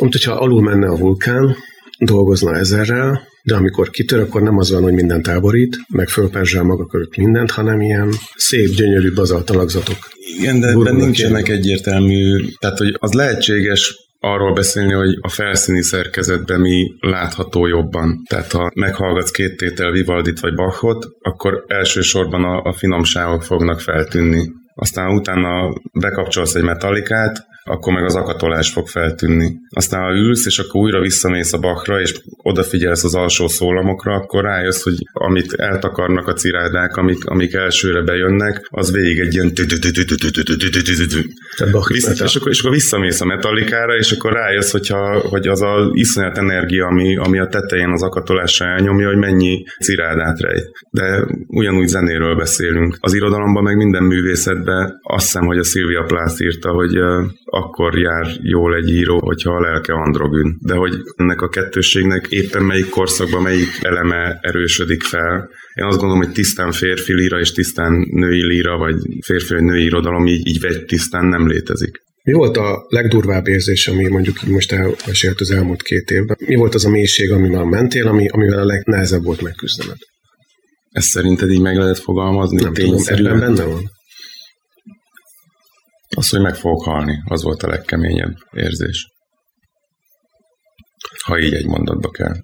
Mint 0.00 0.12
hogyha 0.12 0.32
alul 0.32 0.62
menne 0.62 0.88
a 0.88 0.96
vulkán, 0.96 1.56
dolgozna 1.98 2.56
ezerrel, 2.56 3.28
de 3.42 3.54
amikor 3.54 3.90
kitör, 3.90 4.18
akkor 4.20 4.42
nem 4.42 4.58
az 4.58 4.70
van, 4.70 4.82
hogy 4.82 4.92
minden 4.92 5.22
táborít, 5.22 5.76
meg 5.88 6.08
fölperzsel 6.08 6.62
maga 6.62 6.86
körül 6.86 7.08
mindent, 7.16 7.50
hanem 7.50 7.80
ilyen 7.80 8.12
szép, 8.34 8.68
gyönyörű 8.68 9.12
bazaltalagzatok. 9.12 9.96
Igen, 10.38 10.60
de, 10.60 10.74
de 10.82 10.92
nincsenek 10.92 11.48
egyértelmű, 11.48 12.36
tehát 12.58 12.78
hogy 12.78 12.96
az 12.98 13.12
lehetséges 13.12 14.03
arról 14.24 14.52
beszélni, 14.52 14.92
hogy 14.92 15.18
a 15.20 15.28
felszíni 15.28 15.82
szerkezetben 15.82 16.60
mi 16.60 16.94
látható 17.00 17.66
jobban. 17.66 18.22
Tehát 18.28 18.52
ha 18.52 18.70
meghallgatsz 18.74 19.30
két 19.30 19.56
tétel 19.56 19.90
Vivaldit 19.90 20.40
vagy 20.40 20.54
Bachot, 20.54 21.06
akkor 21.20 21.64
elsősorban 21.66 22.44
a, 22.44 22.62
a 22.62 22.72
finomságok 22.72 23.42
fognak 23.42 23.80
feltűnni. 23.80 24.52
Aztán 24.74 25.14
utána 25.14 25.72
bekapcsolsz 25.92 26.54
egy 26.54 26.62
metallikát, 26.62 27.46
akkor 27.66 27.92
meg 27.92 28.04
az 28.04 28.14
akatolás 28.14 28.72
fog 28.72 28.88
feltűnni. 28.88 29.56
Aztán 29.70 30.00
ha 30.00 30.14
ülsz, 30.14 30.46
és 30.46 30.58
akkor 30.58 30.80
újra 30.80 31.00
visszamész 31.00 31.52
a 31.52 31.58
bakra, 31.58 32.00
és 32.00 32.20
odafigyelsz 32.42 33.04
az 33.04 33.14
alsó 33.14 33.48
szólamokra, 33.48 34.14
akkor 34.14 34.44
rájössz, 34.44 34.82
hogy 34.82 34.94
amit 35.12 35.52
eltakarnak 35.52 36.28
a 36.28 36.32
cirádák, 36.32 36.96
amik, 36.96 37.24
amik 37.24 37.54
elsőre 37.54 38.02
bejönnek, 38.02 38.66
az 38.70 38.92
végig 38.92 39.18
egy 39.18 39.34
ilyen 39.34 39.52
és 42.24 42.36
akkor, 42.36 42.50
és 42.50 42.60
akkor 42.60 42.70
visszamész 42.70 43.20
a 43.20 43.24
metallikára, 43.24 43.96
és 43.96 44.12
akkor 44.12 44.32
rájössz, 44.32 44.70
hogyha, 44.70 45.18
hogy 45.18 45.46
az 45.48 45.62
a 45.62 45.90
iszonyat 45.92 46.38
energia, 46.38 46.86
ami, 46.86 47.16
ami 47.16 47.38
a 47.38 47.46
tetején 47.46 47.90
az 47.90 48.02
akatolásra 48.02 48.66
elnyomja, 48.66 49.06
hogy 49.08 49.18
mennyi 49.18 49.64
cirádát 49.80 50.40
rejt. 50.40 50.70
De 50.90 51.26
ugyanúgy 51.46 51.86
zenéről 51.86 52.36
beszélünk. 52.36 52.96
Az 53.00 53.14
irodalomban, 53.14 53.62
meg 53.62 53.76
minden 53.76 54.02
művészetben 54.64 55.00
azt 55.02 55.24
hiszem, 55.24 55.46
hogy 55.46 55.58
a 55.58 55.64
Szilvia 55.64 56.02
Plath 56.02 56.42
írta, 56.42 56.70
hogy 56.70 56.96
akkor 57.44 57.98
jár 57.98 58.26
jól 58.42 58.74
egy 58.74 58.90
író, 58.90 59.18
hogyha 59.18 59.50
a 59.50 59.60
lelke 59.60 59.92
androgyn. 59.92 60.58
De 60.60 60.74
hogy 60.74 60.94
ennek 61.16 61.40
a 61.40 61.48
kettősségnek 61.48 62.26
éppen 62.28 62.62
melyik 62.62 62.88
korszakban 62.88 63.42
melyik 63.42 63.78
eleme 63.80 64.38
erősödik 64.40 65.02
fel. 65.02 65.50
Én 65.74 65.84
azt 65.84 65.98
gondolom, 65.98 66.24
hogy 66.24 66.32
tisztán 66.32 66.72
férfi 66.72 67.14
líra 67.14 67.40
és 67.40 67.52
tisztán 67.52 68.08
női 68.10 68.46
líra, 68.46 68.76
vagy 68.76 68.96
férfi 69.20 69.54
vagy 69.54 69.62
női 69.62 69.84
irodalom 69.84 70.26
így, 70.26 70.46
így 70.46 70.60
vegy 70.60 70.84
tisztán 70.84 71.24
nem 71.24 71.48
létezik. 71.48 72.02
Mi 72.22 72.32
volt 72.32 72.56
a 72.56 72.86
legdurvább 72.88 73.46
érzés, 73.46 73.88
ami 73.88 74.08
mondjuk 74.08 74.42
most 74.46 74.72
elmesélt 74.72 75.40
az 75.40 75.50
elmúlt 75.50 75.82
két 75.82 76.10
évben? 76.10 76.36
Mi 76.46 76.54
volt 76.54 76.74
az 76.74 76.84
a 76.84 76.90
mélység, 76.90 77.30
amivel 77.30 77.64
mentél, 77.64 78.08
ami, 78.08 78.28
amivel 78.28 78.58
a 78.58 78.64
legnehezebb 78.64 79.24
volt 79.24 79.40
megküzdened? 79.40 79.96
Ezt 80.90 81.06
szerinted 81.06 81.50
így 81.50 81.60
meg 81.60 81.76
lehet 81.76 81.98
fogalmazni? 81.98 82.62
Nem 82.62 82.72
tudom, 82.72 83.02
ebben 83.06 83.38
benne 83.38 83.64
van. 83.64 83.90
Az, 86.16 86.28
hogy 86.28 86.40
meg 86.40 86.54
fogok 86.54 86.84
halni, 86.84 87.22
az 87.24 87.42
volt 87.42 87.62
a 87.62 87.68
legkeményebb 87.68 88.34
érzés. 88.52 89.06
Ha 91.24 91.38
így 91.38 91.54
egy 91.54 91.66
mondatba 91.66 92.10
kell. 92.10 92.34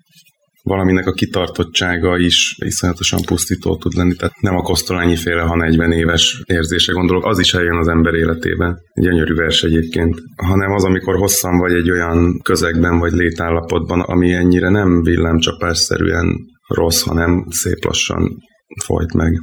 Valaminek 0.62 1.07
a 1.07 1.12
kitartottsága 1.12 2.18
is 2.18 2.57
iszonyatosan 2.64 3.23
pusztító 3.23 3.77
tud 3.77 3.94
lenni, 3.94 4.14
tehát 4.14 4.40
nem 4.40 4.57
a 4.57 4.62
Kosztolányi 4.62 5.16
féle, 5.16 5.42
ha 5.42 5.57
40 5.57 5.92
éves 5.92 6.42
érzése 6.46 6.92
gondolok, 6.92 7.27
az 7.27 7.38
is 7.38 7.55
eljön 7.55 7.77
az 7.77 7.88
ember 7.88 8.14
életében, 8.14 8.79
gyönyörű 9.01 9.35
vers 9.35 9.62
egyébként, 9.62 10.23
hanem 10.37 10.73
az, 10.73 10.85
amikor 10.85 11.16
hosszan 11.16 11.59
vagy 11.59 11.73
egy 11.73 11.90
olyan 11.90 12.40
közegben 12.42 12.99
vagy 12.99 13.12
létállapotban, 13.12 14.01
ami 14.01 14.33
ennyire 14.33 14.68
nem 14.68 15.03
villámcsapásszerűen 15.03 16.37
rossz, 16.66 17.03
hanem 17.03 17.46
szép 17.49 17.85
lassan 17.85 18.37
folyt 18.85 19.12
meg. 19.14 19.40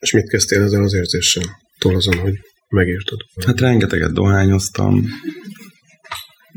És 0.00 0.12
mit 0.12 0.28
kezdtél 0.28 0.62
ezzel 0.62 0.82
az 0.82 0.94
érzéssel? 0.94 1.44
Túl 1.78 1.94
azon, 1.94 2.18
hogy 2.18 2.34
megírtad? 2.68 3.18
Hát 3.46 3.60
rengeteget 3.60 4.12
dohányoztam. 4.12 5.04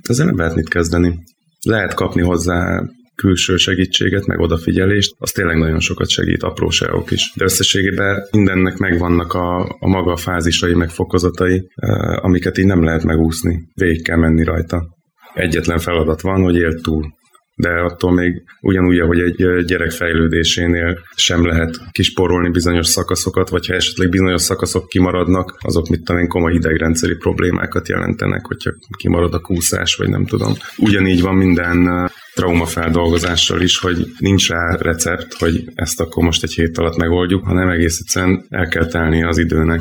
Ezzel 0.02 0.26
nem 0.26 0.38
lehet 0.38 0.56
mit 0.56 0.70
kezdeni. 0.70 1.20
Lehet 1.66 1.94
kapni 1.94 2.22
hozzá 2.22 2.84
külső 3.16 3.56
segítséget, 3.56 4.26
meg 4.26 4.40
odafigyelést, 4.40 5.16
az 5.18 5.32
tényleg 5.32 5.58
nagyon 5.58 5.80
sokat 5.80 6.10
segít, 6.10 6.44
apróságok 6.44 7.12
is. 7.12 7.34
De 7.36 7.44
összességében 7.44 8.28
mindennek 8.32 8.78
megvannak 8.78 9.34
a, 9.34 9.76
a 9.80 9.88
maga 9.88 10.16
fázisai, 10.16 10.74
meg 10.74 10.90
fokozatai, 10.90 11.68
amiket 12.16 12.58
így 12.58 12.66
nem 12.66 12.84
lehet 12.84 13.04
megúszni. 13.04 13.68
Végig 13.74 14.04
kell 14.04 14.18
menni 14.18 14.44
rajta. 14.44 14.88
egyetlen 15.34 15.80
feladat 15.80 16.22
van, 16.22 16.42
hogy 16.42 16.56
élt 16.56 16.82
túl 16.82 17.20
de 17.56 17.70
attól 17.70 18.12
még 18.12 18.44
ugyanúgy, 18.62 19.00
ahogy 19.00 19.20
egy 19.20 19.66
gyerek 19.66 19.92
fejlődésénél 19.92 21.00
sem 21.16 21.46
lehet 21.46 21.78
kisporolni 21.92 22.50
bizonyos 22.50 22.88
szakaszokat, 22.88 23.50
vagy 23.50 23.68
ha 23.68 23.74
esetleg 23.74 24.10
bizonyos 24.10 24.42
szakaszok 24.42 24.88
kimaradnak, 24.88 25.58
azok 25.60 25.88
mit 25.88 26.04
talán 26.04 26.28
komoly 26.28 26.54
idegrendszeri 26.54 27.16
problémákat 27.16 27.88
jelentenek, 27.88 28.46
hogyha 28.46 28.72
kimarad 28.98 29.34
a 29.34 29.40
kúszás, 29.40 29.96
vagy 29.96 30.10
nem 30.10 30.26
tudom. 30.26 30.54
Ugyanígy 30.78 31.22
van 31.22 31.36
minden 31.36 32.10
traumafeldolgozással 32.34 33.62
is, 33.62 33.78
hogy 33.78 34.06
nincs 34.18 34.50
rá 34.50 34.76
recept, 34.80 35.34
hogy 35.34 35.64
ezt 35.76 36.00
akkor 36.00 36.24
most 36.24 36.44
egy 36.44 36.54
hét 36.54 36.78
alatt 36.78 36.98
megoldjuk, 36.98 37.46
hanem 37.46 37.70
egész 37.70 38.00
egyszerűen 38.00 38.46
el 38.50 38.68
kell 38.68 38.86
telni 38.86 39.24
az 39.24 39.38
időnek. 39.38 39.80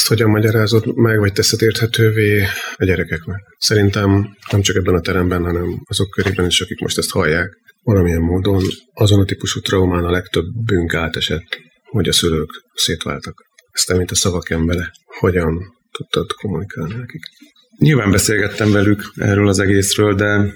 Ezt 0.00 0.08
hogyan 0.08 0.30
magyarázod 0.30 0.96
meg, 0.96 1.18
vagy 1.18 1.32
teszed 1.32 1.62
érthetővé 1.62 2.44
a 2.76 2.84
gyerekeknek? 2.84 3.40
Szerintem 3.58 4.36
nem 4.50 4.60
csak 4.60 4.76
ebben 4.76 4.94
a 4.94 5.00
teremben, 5.00 5.44
hanem 5.44 5.80
azok 5.84 6.10
körében 6.10 6.46
is, 6.46 6.60
akik 6.60 6.80
most 6.80 6.98
ezt 6.98 7.10
hallják, 7.10 7.56
valamilyen 7.82 8.20
módon 8.20 8.62
azon 8.92 9.20
a 9.20 9.24
típusú 9.24 9.60
traumán 9.60 10.04
a 10.04 10.10
legtöbbünk 10.10 10.94
átesett, 10.94 11.60
hogy 11.84 12.08
a 12.08 12.12
szülők 12.12 12.50
szétváltak. 12.74 13.34
Ezt 13.72 13.86
te, 13.86 13.96
mint 13.96 14.10
a 14.10 14.14
szavak 14.14 14.50
embere, 14.50 14.90
hogyan 15.18 15.58
tudtad 15.90 16.32
kommunikálni 16.32 16.94
nekik? 16.94 17.22
Nyilván 17.78 18.10
beszélgettem 18.10 18.72
velük 18.72 19.12
erről 19.14 19.48
az 19.48 19.58
egészről, 19.58 20.14
de 20.14 20.54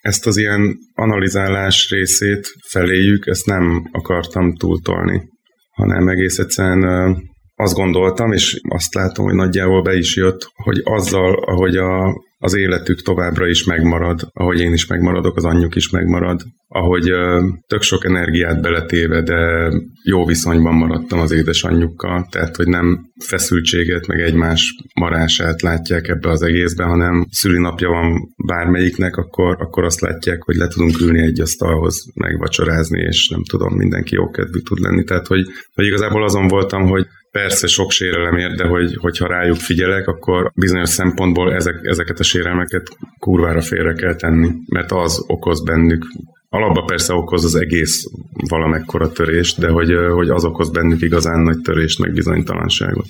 ezt 0.00 0.26
az 0.26 0.36
ilyen 0.36 0.78
analizálás 0.94 1.90
részét 1.90 2.52
feléjük, 2.68 3.26
ezt 3.26 3.46
nem 3.46 3.88
akartam 3.92 4.56
túltolni, 4.56 5.22
hanem 5.70 6.08
egész 6.08 6.38
egyszerűen 6.38 7.32
azt 7.56 7.74
gondoltam, 7.74 8.32
és 8.32 8.60
azt 8.68 8.94
látom, 8.94 9.24
hogy 9.24 9.34
nagyjából 9.34 9.82
be 9.82 9.96
is 9.96 10.16
jött, 10.16 10.50
hogy 10.54 10.80
azzal, 10.84 11.34
ahogy 11.34 11.76
a, 11.76 12.22
az 12.38 12.54
életük 12.56 13.02
továbbra 13.02 13.46
is 13.48 13.64
megmarad, 13.64 14.20
ahogy 14.32 14.60
én 14.60 14.72
is 14.72 14.86
megmaradok, 14.86 15.36
az 15.36 15.44
anyjuk 15.44 15.74
is 15.74 15.90
megmarad, 15.90 16.42
ahogy 16.68 17.10
ö, 17.10 17.46
tök 17.66 17.82
sok 17.82 18.04
energiát 18.04 18.60
beletéve, 18.60 19.22
de 19.22 19.70
jó 20.04 20.24
viszonyban 20.26 20.74
maradtam 20.74 21.18
az 21.18 21.32
édesanyjukkal, 21.32 22.26
tehát 22.30 22.56
hogy 22.56 22.66
nem 22.66 23.12
feszültséget, 23.26 24.06
meg 24.06 24.20
egymás 24.20 24.74
marását 24.94 25.62
látják 25.62 26.08
ebbe 26.08 26.30
az 26.30 26.42
egészbe, 26.42 26.84
hanem 26.84 27.26
szülinapja 27.30 27.88
van 27.88 28.34
bármelyiknek, 28.46 29.16
akkor, 29.16 29.56
akkor 29.60 29.84
azt 29.84 30.00
látják, 30.00 30.42
hogy 30.42 30.54
le 30.54 30.68
tudunk 30.68 31.00
ülni 31.00 31.22
egy 31.22 31.40
asztalhoz, 31.40 32.04
megvacsorázni, 32.14 33.00
és 33.00 33.28
nem 33.28 33.44
tudom, 33.44 33.74
mindenki 33.74 34.14
jókedvű 34.14 34.58
tud 34.58 34.78
lenni. 34.78 35.04
Tehát, 35.04 35.26
hogy, 35.26 35.46
hogy 35.74 35.86
igazából 35.86 36.24
azon 36.24 36.48
voltam, 36.48 36.86
hogy 36.86 37.06
Persze 37.38 37.66
sok 37.66 37.90
sérelem 37.90 38.36
ér, 38.36 38.54
de 38.54 38.66
hogy, 38.66 38.96
hogyha 39.00 39.26
rájuk 39.26 39.56
figyelek, 39.56 40.06
akkor 40.06 40.52
bizonyos 40.54 40.88
szempontból 40.88 41.54
ezek, 41.54 41.74
ezeket 41.82 42.18
a 42.18 42.22
sérelmeket 42.22 42.88
kurvára 43.18 43.60
félre 43.60 43.92
kell 43.92 44.14
tenni, 44.14 44.50
mert 44.66 44.92
az 44.92 45.24
okoz 45.26 45.64
bennük 45.64 46.06
Alapba 46.48 46.82
persze 46.82 47.14
okoz 47.14 47.44
az 47.44 47.54
egész 47.54 48.04
valamekkora 48.48 49.12
törést, 49.12 49.60
de 49.60 49.68
hogy, 49.68 49.94
hogy 50.12 50.28
az 50.28 50.44
okoz 50.44 50.70
bennük 50.70 51.02
igazán 51.02 51.40
nagy 51.40 51.60
törést, 51.60 51.98
meg 51.98 52.12
bizonytalanságot. 52.12 53.08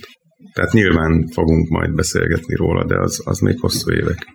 Tehát 0.52 0.72
nyilván 0.72 1.26
fogunk 1.32 1.68
majd 1.68 1.94
beszélgetni 1.94 2.54
róla, 2.54 2.84
de 2.84 2.98
az, 2.98 3.22
az 3.24 3.38
még 3.38 3.60
hosszú 3.60 3.92
évek. 3.92 4.26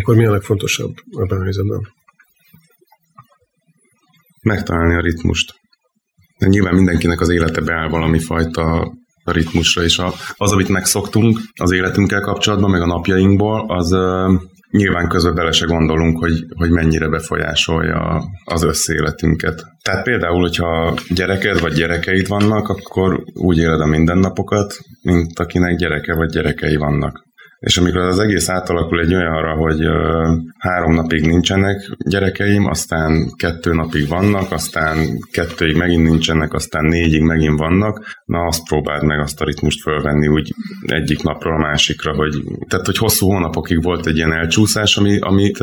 Akkor 0.00 0.16
mi 0.16 0.24
a 0.24 0.30
legfontosabb 0.30 0.94
ebben 1.18 1.38
a 1.38 1.42
helyzetben? 1.42 1.80
Megtalálni 4.42 4.94
a 4.94 5.00
ritmust. 5.00 5.54
De 6.38 6.46
nyilván 6.46 6.74
mindenkinek 6.74 7.20
az 7.20 7.28
élete 7.28 7.60
beáll 7.60 7.88
valami 7.88 8.18
fajta 8.18 8.92
a 9.30 9.32
ritmusra, 9.32 9.82
és 9.82 10.00
az, 10.36 10.52
amit 10.52 10.68
megszoktunk 10.68 11.38
az 11.54 11.72
életünkkel 11.72 12.20
kapcsolatban, 12.20 12.70
meg 12.70 12.82
a 12.82 12.86
napjainkból, 12.86 13.64
az 13.68 13.96
nyilván 14.70 15.08
közben 15.08 15.34
bele 15.34 15.52
se 15.52 15.66
gondolunk, 15.66 16.18
hogy, 16.18 16.44
hogy 16.56 16.70
mennyire 16.70 17.08
befolyásolja 17.08 18.22
az 18.44 18.62
összéletünket. 18.62 19.64
Tehát 19.82 20.04
például, 20.04 20.40
hogyha 20.40 20.94
gyereked 21.08 21.60
vagy 21.60 21.72
gyerekeid 21.72 22.28
vannak, 22.28 22.68
akkor 22.68 23.22
úgy 23.34 23.58
éled 23.58 23.80
a 23.80 23.86
mindennapokat, 23.86 24.78
mint 25.02 25.38
akinek 25.38 25.76
gyereke 25.76 26.14
vagy 26.14 26.30
gyerekei 26.30 26.76
vannak. 26.76 27.28
És 27.60 27.76
amikor 27.76 28.00
az 28.00 28.18
egész 28.18 28.48
átalakul 28.48 29.00
egy 29.00 29.14
olyanra, 29.14 29.54
hogy 29.54 29.86
három 30.58 30.94
napig 30.94 31.26
nincsenek 31.26 31.96
gyerekeim, 31.98 32.66
aztán 32.66 33.32
kettő 33.36 33.74
napig 33.74 34.08
vannak, 34.08 34.52
aztán 34.52 34.96
kettőig 35.32 35.76
megint 35.76 36.08
nincsenek, 36.08 36.52
aztán 36.52 36.84
négyig 36.84 37.22
megint 37.22 37.58
vannak, 37.58 38.20
na 38.24 38.38
azt 38.38 38.68
próbáld 38.68 39.04
meg 39.04 39.18
azt 39.18 39.40
a 39.40 39.44
ritmust 39.44 39.82
fölvenni 39.82 40.28
úgy 40.28 40.54
egyik 40.86 41.22
napról 41.22 41.54
a 41.54 41.66
másikra, 41.68 42.14
hogy, 42.14 42.34
tehát 42.68 42.86
hogy 42.86 42.96
hosszú 42.96 43.26
hónapokig 43.26 43.82
volt 43.82 44.06
egy 44.06 44.16
ilyen 44.16 44.32
elcsúszás, 44.32 44.96
ami, 44.96 45.18
amit 45.18 45.58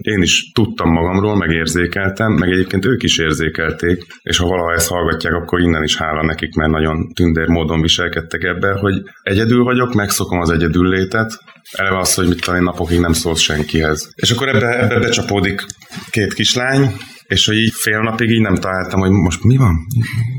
én 0.00 0.22
is 0.22 0.50
tudtam 0.52 0.92
magamról, 0.92 1.36
meg 1.36 1.50
érzékeltem, 1.50 2.32
meg 2.32 2.50
egyébként 2.50 2.86
ők 2.86 3.02
is 3.02 3.18
érzékelték, 3.18 4.06
és 4.22 4.38
ha 4.38 4.46
valaha 4.46 4.72
ezt 4.72 4.88
hallgatják, 4.88 5.34
akkor 5.34 5.60
innen 5.60 5.82
is 5.82 5.96
hála 5.96 6.24
nekik, 6.24 6.54
mert 6.54 6.70
nagyon 6.70 7.12
tündér 7.14 7.48
módon 7.48 7.80
viselkedtek 7.80 8.42
ebbe, 8.42 8.72
hogy 8.72 9.02
egyedül 9.22 9.64
vagyok, 9.64 9.94
megszokom 9.94 10.40
az 10.40 10.50
egyedül 10.50 10.88
létet, 11.28 11.56
Eleve 11.70 11.98
az, 11.98 12.14
hogy 12.14 12.28
mit 12.28 12.40
tudom, 12.40 12.62
napokig 12.62 13.00
nem 13.00 13.12
szólsz 13.12 13.40
senkihez. 13.40 14.12
És 14.14 14.30
akkor 14.30 14.48
ebbe, 14.48 14.78
ebbe 14.78 14.98
becsapódik 14.98 15.66
két 16.10 16.34
kislány, 16.34 16.96
és 17.26 17.46
hogy 17.46 17.56
így 17.56 17.72
fél 17.72 17.98
napig 17.98 18.30
így 18.30 18.40
nem 18.40 18.54
találtam, 18.54 19.00
hogy 19.00 19.10
most 19.10 19.44
mi 19.44 19.56
van? 19.56 19.86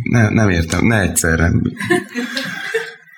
Ne, 0.03 0.29
nem 0.29 0.49
értem, 0.49 0.85
ne 0.85 0.99
egyszerre. 0.99 1.51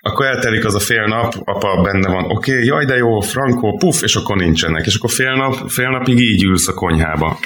Akkor 0.01 0.25
eltelik 0.25 0.65
az 0.65 0.75
a 0.75 0.79
fél 0.79 1.05
nap, 1.05 1.34
apa 1.45 1.81
benne 1.81 2.07
van, 2.07 2.23
oké, 2.23 2.51
okay, 2.51 2.65
jaj 2.65 2.86
de 2.86 2.95
jó, 2.95 3.19
frankó, 3.19 3.77
puf, 3.77 4.01
és 4.01 4.15
akkor 4.15 4.38
nincsenek. 4.38 4.86
És 4.86 4.95
akkor 4.95 5.10
fél, 5.10 5.31
nap, 5.31 5.69
fél 5.69 5.89
napig 5.89 6.19
így 6.19 6.43
ülsz 6.43 6.67
a 6.67 6.73
konyhába. 6.73 7.39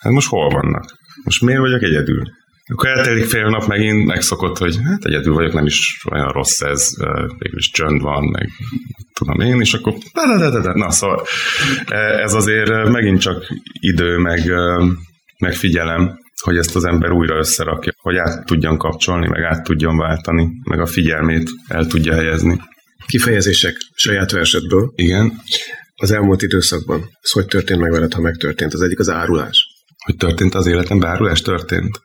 Hát 0.00 0.12
most 0.12 0.28
hol 0.28 0.48
vannak? 0.48 0.84
Most 1.24 1.42
miért 1.42 1.60
vagyok 1.60 1.82
egyedül? 1.82 2.22
Akkor 2.72 2.88
eltelik 2.88 3.24
fél 3.24 3.48
nap 3.48 3.66
megint, 3.66 4.06
megszokott, 4.06 4.58
hogy 4.58 4.76
hát 4.84 5.04
egyedül 5.04 5.34
vagyok, 5.34 5.52
nem 5.52 5.66
is 5.66 6.04
olyan 6.12 6.28
rossz 6.32 6.60
ez, 6.60 6.90
végül 7.38 7.58
is 7.58 7.70
csönd 7.70 8.00
van, 8.00 8.24
meg 8.24 8.48
tudom 9.12 9.40
én, 9.40 9.60
és 9.60 9.74
akkor 9.74 9.94
na 10.74 10.90
szóval 10.90 11.26
ez 12.22 12.34
azért 12.34 12.88
megint 12.88 13.20
csak 13.20 13.46
idő, 13.80 14.16
meg, 14.16 14.52
meg 15.38 15.54
figyelem, 15.54 16.18
hogy 16.42 16.56
ezt 16.56 16.76
az 16.76 16.84
ember 16.84 17.10
újra 17.10 17.36
összerakja, 17.36 17.92
hogy 17.96 18.16
át 18.16 18.46
tudjon 18.46 18.78
kapcsolni, 18.78 19.28
meg 19.28 19.42
át 19.42 19.64
tudjon 19.64 19.96
váltani, 19.96 20.48
meg 20.64 20.80
a 20.80 20.86
figyelmét 20.86 21.50
el 21.68 21.86
tudja 21.86 22.14
helyezni. 22.14 22.60
Kifejezések 23.06 23.76
saját 23.94 24.30
versetből. 24.30 24.92
Igen. 24.94 25.32
Az 25.94 26.10
elmúlt 26.10 26.42
időszakban. 26.42 26.98
Ez 27.22 27.30
hogy 27.30 27.46
történt 27.46 27.80
meg 27.80 27.90
veled, 27.90 28.12
ha 28.12 28.20
megtörtént? 28.20 28.74
Az 28.74 28.82
egyik 28.82 28.98
az 28.98 29.08
árulás. 29.08 29.66
Hogy 30.04 30.16
történt 30.16 30.54
az 30.54 30.66
életemben? 30.66 31.10
Árulás 31.10 31.42
történt? 31.42 32.00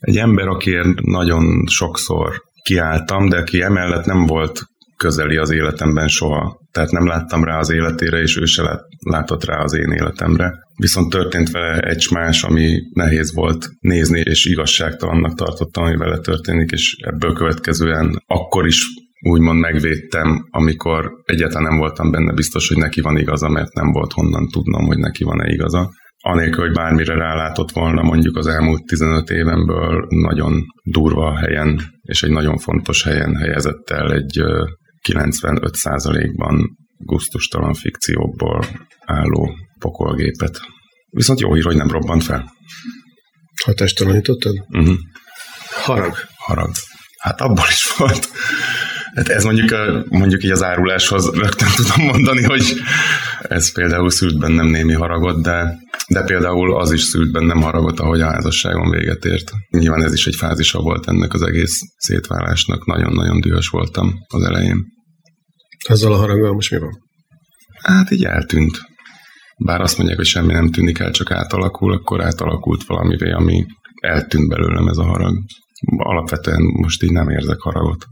Egy 0.00 0.16
ember, 0.16 0.46
akiért 0.46 1.00
nagyon 1.00 1.66
sokszor 1.66 2.42
kiálltam, 2.62 3.28
de 3.28 3.36
aki 3.36 3.62
emellett 3.62 4.04
nem 4.04 4.26
volt 4.26 4.62
közeli 4.96 5.36
az 5.36 5.50
életemben 5.50 6.08
soha. 6.08 6.60
Tehát 6.72 6.90
nem 6.90 7.06
láttam 7.06 7.44
rá 7.44 7.58
az 7.58 7.70
életére, 7.70 8.20
és 8.20 8.36
ő 8.36 8.44
se 8.44 8.80
látott 9.04 9.44
rá 9.44 9.62
az 9.62 9.74
én 9.74 9.90
életemre. 9.90 10.52
Viszont 10.76 11.10
történt 11.10 11.50
vele 11.50 11.78
egy 11.78 12.06
más, 12.10 12.42
ami 12.42 12.78
nehéz 12.92 13.34
volt 13.34 13.68
nézni, 13.80 14.20
és 14.20 14.44
igazságtalannak 14.44 15.34
tartottam, 15.34 15.84
ami 15.84 15.96
vele 15.96 16.18
történik, 16.18 16.70
és 16.70 16.96
ebből 17.06 17.32
következően 17.32 18.22
akkor 18.26 18.66
is 18.66 18.86
úgymond 19.20 19.60
megvédtem, 19.60 20.46
amikor 20.50 21.10
egyáltalán 21.24 21.68
nem 21.68 21.78
voltam 21.78 22.10
benne 22.10 22.32
biztos, 22.32 22.68
hogy 22.68 22.76
neki 22.76 23.00
van 23.00 23.16
igaza, 23.16 23.48
mert 23.48 23.74
nem 23.74 23.92
volt 23.92 24.12
honnan 24.12 24.48
tudnom, 24.48 24.86
hogy 24.86 24.98
neki 24.98 25.24
van-e 25.24 25.52
igaza 25.52 25.90
anélkül, 26.28 26.64
hogy 26.64 26.72
bármire 26.72 27.14
rálátott 27.14 27.70
volna 27.70 28.02
mondjuk 28.02 28.36
az 28.36 28.46
elmúlt 28.46 28.84
15 28.84 29.30
évemből 29.30 30.06
nagyon 30.08 30.64
durva 30.82 31.38
helyen 31.38 31.80
és 32.02 32.22
egy 32.22 32.30
nagyon 32.30 32.58
fontos 32.58 33.02
helyen 33.02 33.36
helyezett 33.36 33.90
el 33.90 34.12
egy 34.12 34.42
95%-ban 35.08 36.76
guztustalan 36.96 37.74
fikciókból 37.74 38.64
álló 39.04 39.56
pokolgépet. 39.78 40.60
Viszont 41.10 41.40
jó 41.40 41.54
hír, 41.54 41.64
hogy 41.64 41.76
nem 41.76 41.90
robbant 41.90 42.22
fel. 42.22 42.52
Hatástalanítottad? 43.64 44.54
Uh-huh. 44.68 44.96
Harag. 45.70 46.16
Harag. 46.36 46.70
Hát 47.18 47.40
abból 47.40 47.66
is 47.68 47.96
volt. 47.96 48.28
Hát 49.14 49.28
ez 49.28 49.44
mondjuk, 49.44 49.70
a, 49.70 50.04
mondjuk 50.08 50.44
így 50.44 50.50
az 50.50 50.62
áruláshoz 50.62 51.34
rögtön 51.34 51.68
tudom 51.76 52.06
mondani, 52.06 52.42
hogy 52.42 52.80
ez 53.42 53.72
például 53.72 54.10
szült 54.10 54.38
bennem 54.38 54.66
némi 54.66 54.92
haragot, 54.92 55.42
de, 55.42 55.78
de 56.08 56.22
például 56.22 56.76
az 56.76 56.92
is 56.92 57.02
szült 57.02 57.32
bennem 57.32 57.62
haragot, 57.62 58.00
ahogy 58.00 58.20
a 58.20 58.30
házasságon 58.30 58.90
véget 58.90 59.24
ért. 59.24 59.52
Nyilván 59.70 60.02
ez 60.02 60.12
is 60.12 60.26
egy 60.26 60.36
fázisa 60.36 60.80
volt 60.80 61.08
ennek 61.08 61.32
az 61.32 61.42
egész 61.42 61.80
szétválásnak, 61.96 62.86
nagyon-nagyon 62.86 63.40
dühös 63.40 63.68
voltam 63.68 64.12
az 64.26 64.42
elején. 64.42 64.84
Ezzel 65.88 66.12
a 66.12 66.16
haraggal 66.16 66.52
most 66.52 66.70
mi 66.70 66.78
van? 66.78 66.92
Hát 67.82 68.10
így 68.10 68.24
eltűnt. 68.24 68.80
Bár 69.64 69.80
azt 69.80 69.96
mondják, 69.96 70.18
hogy 70.18 70.26
semmi 70.26 70.52
nem 70.52 70.70
tűnik 70.70 70.98
el, 70.98 71.10
csak 71.10 71.30
átalakul, 71.30 71.92
akkor 71.92 72.24
átalakult 72.24 72.84
valamivé, 72.84 73.30
ami 73.30 73.64
eltűnt 74.00 74.48
belőlem 74.48 74.88
ez 74.88 74.96
a 74.96 75.04
harag. 75.04 75.36
Alapvetően 75.96 76.62
most 76.62 77.02
így 77.02 77.12
nem 77.12 77.28
érzek 77.28 77.60
haragot. 77.60 78.04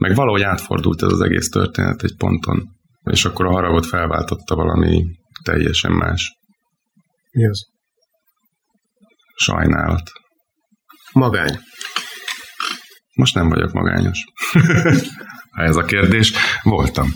Meg 0.00 0.14
valahogy 0.14 0.42
átfordult 0.42 1.02
ez 1.02 1.12
az 1.12 1.20
egész 1.20 1.48
történet 1.48 2.02
egy 2.02 2.16
ponton. 2.16 2.62
És 3.10 3.24
akkor 3.24 3.46
a 3.46 3.50
haragot 3.50 3.86
felváltotta 3.86 4.54
valami 4.54 5.04
teljesen 5.42 5.92
más. 5.92 6.32
Mi 7.36 7.46
az? 7.46 7.66
Sajnálat. 9.34 10.10
Magány. 11.12 11.58
Most 13.14 13.34
nem 13.34 13.48
vagyok 13.48 13.72
magányos. 13.72 14.24
ha 15.56 15.62
ez 15.62 15.76
a 15.76 15.84
kérdés, 15.84 16.32
voltam. 16.62 17.08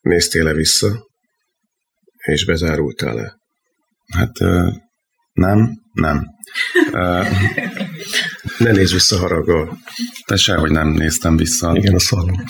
Néztél-e 0.00 0.52
vissza, 0.52 1.06
és 2.16 2.44
bezárultál 2.44 3.14
le? 3.14 3.34
Hát 4.14 4.38
nem, 5.32 5.70
nem. 5.92 6.26
ne 8.58 8.70
nézz 8.70 8.92
vissza 8.92 9.18
haraggal. 9.18 9.78
Te 10.24 10.36
sehogy 10.36 10.70
nem 10.70 10.88
néztem 10.88 11.36
vissza. 11.36 11.76
Igen, 11.76 11.94
a 11.94 11.98
hallom. 12.08 12.44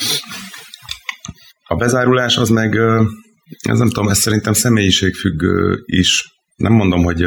A 1.65 1.75
bezárulás 1.75 2.37
az 2.37 2.49
meg, 2.49 2.79
ez 3.69 3.79
nem 3.79 3.89
tudom, 3.89 4.09
ez 4.09 4.19
szerintem 4.19 4.53
személyiségfüggő 4.53 5.83
is. 5.85 6.35
Nem 6.57 6.73
mondom, 6.73 7.03
hogy 7.05 7.27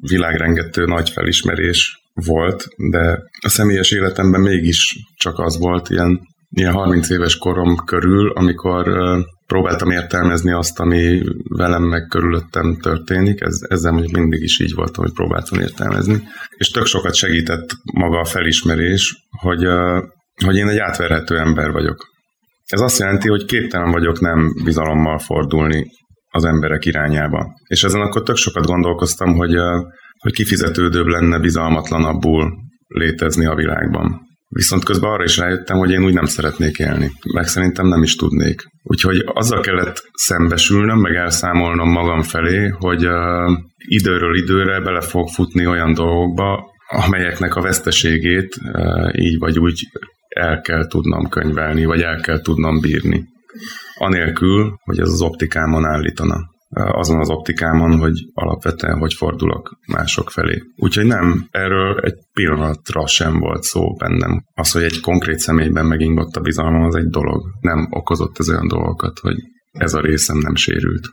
világrengető 0.00 0.84
nagy 0.84 1.10
felismerés 1.10 2.00
volt, 2.14 2.66
de 2.90 3.22
a 3.40 3.48
személyes 3.48 3.90
életemben 3.90 4.40
mégis 4.40 4.96
csak 5.16 5.38
az 5.38 5.58
volt 5.58 5.88
ilyen, 5.88 6.20
ilyen 6.50 6.72
30 6.72 7.10
éves 7.10 7.36
korom 7.36 7.76
körül, 7.76 8.30
amikor 8.30 8.88
próbáltam 9.46 9.90
értelmezni 9.90 10.52
azt, 10.52 10.78
ami 10.80 11.22
velem 11.48 11.82
meg 11.82 12.06
körülöttem 12.08 12.76
történik, 12.82 13.40
ez, 13.40 13.58
ezzel 13.68 13.92
mondjuk 13.92 14.16
mindig 14.16 14.42
is 14.42 14.60
így 14.60 14.74
voltam, 14.74 15.04
hogy 15.04 15.12
próbáltam 15.12 15.60
értelmezni. 15.60 16.22
És 16.56 16.70
tök 16.70 16.86
sokat 16.86 17.14
segített 17.14 17.70
maga 17.92 18.18
a 18.18 18.24
felismerés, 18.24 19.16
hogy, 19.30 19.66
hogy 20.44 20.56
én 20.56 20.68
egy 20.68 20.78
átverhető 20.78 21.38
ember 21.38 21.70
vagyok. 21.70 22.09
Ez 22.70 22.80
azt 22.80 22.98
jelenti, 22.98 23.28
hogy 23.28 23.44
képtelen 23.44 23.90
vagyok 23.90 24.20
nem 24.20 24.52
bizalommal 24.64 25.18
fordulni 25.18 25.86
az 26.30 26.44
emberek 26.44 26.84
irányába. 26.84 27.46
És 27.66 27.82
ezen 27.82 28.00
akkor 28.00 28.22
tök 28.22 28.36
sokat 28.36 28.66
gondolkoztam, 28.66 29.34
hogy, 29.34 29.54
hogy 30.18 30.32
kifizetődőbb 30.32 31.06
lenne 31.06 31.38
bizalmatlanabbul 31.38 32.52
létezni 32.86 33.46
a 33.46 33.54
világban. 33.54 34.28
Viszont 34.48 34.84
közben 34.84 35.10
arra 35.10 35.24
is 35.24 35.36
rájöttem, 35.36 35.78
hogy 35.78 35.90
én 35.90 36.04
úgy 36.04 36.12
nem 36.12 36.24
szeretnék 36.24 36.78
élni, 36.78 37.10
meg 37.34 37.46
szerintem 37.46 37.86
nem 37.86 38.02
is 38.02 38.14
tudnék. 38.14 38.62
Úgyhogy 38.82 39.22
azzal 39.24 39.60
kellett 39.60 40.02
szembesülnöm, 40.12 40.98
meg 40.98 41.14
elszámolnom 41.14 41.90
magam 41.90 42.22
felé, 42.22 42.68
hogy 42.68 43.06
uh, 43.06 43.58
időről 43.76 44.36
időre 44.36 44.80
bele 44.80 45.00
fog 45.00 45.28
futni 45.28 45.66
olyan 45.66 45.94
dolgokba, 45.94 46.64
amelyeknek 46.88 47.54
a 47.54 47.60
veszteségét 47.60 48.56
uh, 48.72 49.10
így 49.18 49.38
vagy 49.38 49.58
úgy 49.58 49.88
el 50.40 50.60
kell 50.60 50.86
tudnom 50.86 51.28
könyvelni, 51.28 51.84
vagy 51.84 52.00
el 52.00 52.20
kell 52.20 52.40
tudnom 52.40 52.80
bírni. 52.80 53.28
Anélkül, 53.98 54.74
hogy 54.84 54.98
ez 54.98 55.08
az 55.08 55.22
optikámon 55.22 55.84
állítana 55.84 56.50
azon 56.72 57.18
az 57.18 57.30
optikámon, 57.30 57.98
hogy 57.98 58.28
alapvetően 58.34 58.98
hogy 58.98 59.14
fordulok 59.14 59.78
mások 59.86 60.30
felé. 60.30 60.62
Úgyhogy 60.76 61.06
nem, 61.06 61.46
erről 61.50 61.98
egy 61.98 62.14
pillanatra 62.32 63.06
sem 63.06 63.38
volt 63.38 63.62
szó 63.62 63.94
bennem. 63.94 64.44
Az, 64.54 64.72
hogy 64.72 64.82
egy 64.82 65.00
konkrét 65.00 65.38
személyben 65.38 65.86
megingott 65.86 66.36
a 66.36 66.40
bizalmam, 66.40 66.82
az 66.82 66.94
egy 66.94 67.08
dolog. 67.08 67.42
Nem 67.60 67.86
okozott 67.90 68.38
ez 68.38 68.48
olyan 68.48 68.68
dolgokat, 68.68 69.18
hogy 69.18 69.36
ez 69.72 69.94
a 69.94 70.00
részem 70.00 70.38
nem 70.38 70.54
sérült. 70.54 71.08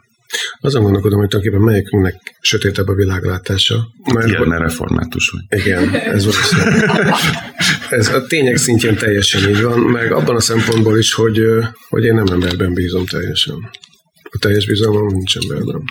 Azon 0.59 0.83
gondolkodom, 0.83 1.19
hogy 1.19 1.27
tulajdonképpen 1.27 1.71
melyikünknek 1.71 2.37
sötétebb 2.41 2.87
a 2.87 2.93
világlátása. 2.93 3.87
Mert 4.13 4.27
Igen, 4.27 4.47
mert 4.47 4.61
református 4.61 5.29
vagy. 5.29 5.59
Igen, 5.59 5.95
ez 5.95 6.25
valószínűleg. 6.25 7.13
ez 7.89 8.13
a 8.13 8.25
tények 8.25 8.57
szintjén 8.57 8.95
teljesen 8.95 9.49
így 9.49 9.61
van, 9.61 9.79
meg 9.79 10.11
abban 10.11 10.35
a 10.35 10.39
szempontból 10.39 10.97
is, 10.97 11.13
hogy, 11.13 11.41
hogy 11.89 12.03
én 12.03 12.13
nem 12.13 12.25
emberben 12.25 12.73
bízom 12.73 13.05
teljesen. 13.05 13.55
A 14.23 14.37
teljes 14.39 14.65
bizalmam 14.65 15.07
nincs 15.07 15.37
emberben. 15.37 15.83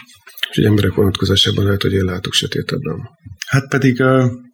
És 0.50 0.56
emberek 0.56 0.94
vonatkozásában 0.94 1.64
lehet, 1.64 1.82
hogy 1.82 1.92
én 1.92 2.04
látok 2.04 2.32
sötétebben. 2.32 3.08
Hát 3.46 3.68
pedig 3.68 4.02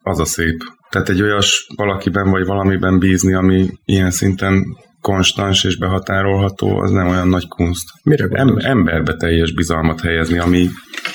az 0.02 0.18
a 0.18 0.24
szép. 0.24 0.62
Tehát 0.90 1.08
egy 1.08 1.22
olyas 1.22 1.66
valakiben 1.76 2.30
vagy 2.30 2.46
valamiben 2.46 2.98
bízni, 2.98 3.34
ami 3.34 3.70
ilyen 3.84 4.10
szinten 4.10 4.64
konstans 5.02 5.64
és 5.64 5.78
behatárolható, 5.78 6.78
az 6.78 6.90
nem 6.90 7.08
olyan 7.08 7.28
nagy 7.28 7.48
kunst. 7.48 7.88
Mire 8.02 8.26
em- 8.30 8.62
Emberbe 8.62 9.14
teljes 9.16 9.54
bizalmat 9.54 10.00
helyezni, 10.00 10.38
ami 10.38 10.68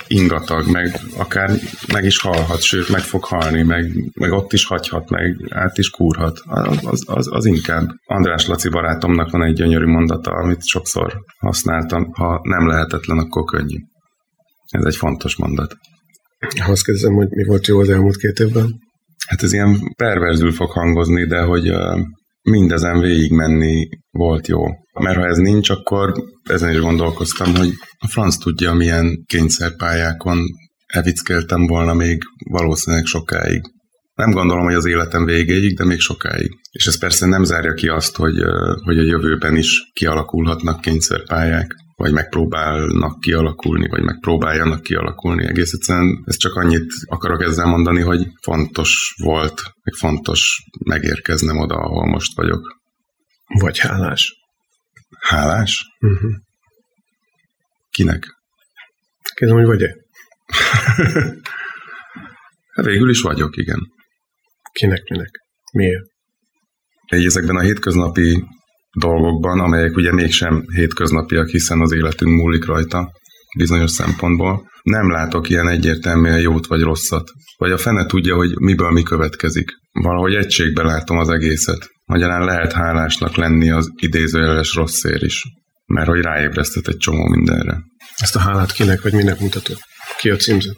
ingatag, 0.07 0.71
meg 0.71 0.99
akár 1.17 1.51
meg 1.93 2.03
is 2.03 2.19
halhat, 2.19 2.61
sőt, 2.61 2.89
meg 2.89 3.01
fog 3.01 3.23
halni, 3.23 3.63
meg, 3.63 4.11
meg 4.13 4.31
ott 4.31 4.53
is 4.53 4.65
hagyhat, 4.65 5.09
meg 5.09 5.35
át 5.49 5.77
is 5.77 5.89
kúrhat. 5.89 6.39
Az, 6.45 6.77
az, 6.85 7.03
az, 7.05 7.27
az 7.31 7.45
inkább. 7.45 7.87
András 8.05 8.47
Laci 8.47 8.69
barátomnak 8.69 9.31
van 9.31 9.43
egy 9.43 9.53
gyönyörű 9.53 9.85
mondata, 9.85 10.31
amit 10.31 10.65
sokszor 10.65 11.13
használtam. 11.37 12.11
Ha 12.13 12.39
nem 12.43 12.67
lehetetlen, 12.67 13.17
akkor 13.17 13.43
könnyű. 13.43 13.77
Ez 14.69 14.85
egy 14.85 14.95
fontos 14.95 15.35
mondat. 15.35 15.75
Azt 16.67 16.85
kérdezem, 16.85 17.13
hogy 17.13 17.27
mi 17.29 17.43
volt 17.43 17.67
jó 17.67 17.79
az 17.79 17.89
elmúlt 17.89 18.17
két 18.17 18.39
évben? 18.39 18.85
Hát 19.27 19.43
ez 19.43 19.53
ilyen 19.53 19.93
perverzül 19.95 20.51
fog 20.51 20.71
hangozni, 20.71 21.25
de 21.25 21.41
hogy 21.41 21.69
uh, 21.69 21.99
mindezen 22.49 22.99
végigmenni 22.99 23.87
volt 24.11 24.47
jó. 24.47 24.63
Mert 24.99 25.17
ha 25.17 25.25
ez 25.25 25.37
nincs, 25.37 25.69
akkor 25.69 26.13
ezen 26.43 26.71
is 26.71 26.79
gondolkoztam, 26.79 27.55
hogy 27.55 27.69
a 27.97 28.07
franc 28.07 28.37
tudja, 28.37 28.73
milyen 28.73 29.23
kényszerpályákon 29.25 30.39
evickeltem 30.85 31.65
volna 31.65 31.93
még 31.93 32.21
valószínűleg 32.49 33.05
sokáig. 33.05 33.61
Nem 34.13 34.31
gondolom, 34.31 34.65
hogy 34.65 34.73
az 34.73 34.85
életem 34.85 35.25
végéig, 35.25 35.77
de 35.77 35.85
még 35.85 35.99
sokáig. 35.99 36.49
És 36.71 36.85
ez 36.85 36.99
persze 36.99 37.25
nem 37.25 37.43
zárja 37.43 37.73
ki 37.73 37.87
azt, 37.87 38.15
hogy, 38.15 38.35
hogy 38.83 38.99
a 38.99 39.03
jövőben 39.03 39.55
is 39.55 39.91
kialakulhatnak 39.93 40.81
kényszerpályák, 40.81 41.75
vagy 41.97 42.13
megpróbálnak 42.13 43.19
kialakulni, 43.19 43.87
vagy 43.87 44.03
megpróbáljanak 44.03 44.81
kialakulni. 44.81 45.47
Egész 45.47 45.73
egyszerűen 45.73 46.23
ez 46.25 46.37
csak 46.37 46.55
annyit 46.55 46.91
akarok 47.05 47.41
ezzel 47.41 47.65
mondani, 47.65 48.01
hogy 48.01 48.27
fontos 48.41 49.13
volt, 49.23 49.61
meg 49.83 49.93
fontos 49.93 50.63
megérkeznem 50.85 51.57
oda, 51.57 51.75
ahol 51.75 52.05
most 52.05 52.35
vagyok. 52.35 52.79
Vagy 53.59 53.79
hálás. 53.79 54.35
Hálás? 55.19 55.85
Uh-huh. 55.99 56.31
Kinek? 57.89 58.25
Kérdem, 59.33 59.57
hogy 59.57 59.65
vagy-e? 59.65 59.95
végül 62.89 63.09
is 63.09 63.21
vagyok, 63.21 63.57
igen. 63.57 63.79
Kinek, 64.71 65.03
minek? 65.09 65.31
Miért? 65.71 66.05
Egy 67.05 67.25
ezekben 67.25 67.55
a 67.55 67.61
hétköznapi 67.61 68.43
dolgokban, 68.91 69.59
amelyek 69.59 69.95
ugye 69.95 70.13
mégsem 70.13 70.63
hétköznapiak, 70.73 71.47
hiszen 71.47 71.81
az 71.81 71.91
életünk 71.91 72.31
múlik 72.31 72.65
rajta 72.65 73.11
bizonyos 73.57 73.91
szempontból. 73.91 74.69
Nem 74.83 75.11
látok 75.11 75.49
ilyen 75.49 75.67
egyértelműen 75.67 76.39
jót 76.39 76.67
vagy 76.67 76.81
rosszat. 76.81 77.31
Vagy 77.57 77.71
a 77.71 77.77
fene 77.77 78.05
tudja, 78.05 78.35
hogy 78.35 78.59
miből 78.59 78.91
mi 78.91 79.03
következik. 79.03 79.71
Valahogy 79.91 80.35
egységbe 80.35 80.83
látom 80.83 81.17
az 81.17 81.29
egészet. 81.29 81.89
Magyarán 82.05 82.45
lehet 82.45 82.73
hálásnak 82.73 83.35
lenni 83.35 83.69
az 83.69 83.91
idézőjeles 83.95 84.75
rossz 84.75 84.99
szér 84.99 85.23
is. 85.23 85.43
Mert 85.85 86.07
hogy 86.07 86.21
ráébresztett 86.21 86.87
egy 86.87 86.97
csomó 86.97 87.27
mindenre. 87.27 87.77
Ezt 88.15 88.35
a 88.35 88.39
hálát 88.39 88.71
kinek 88.71 89.01
vagy 89.01 89.13
minek 89.13 89.39
mutatod? 89.39 89.77
Ki 90.17 90.29
a 90.29 90.35
címzet? 90.35 90.75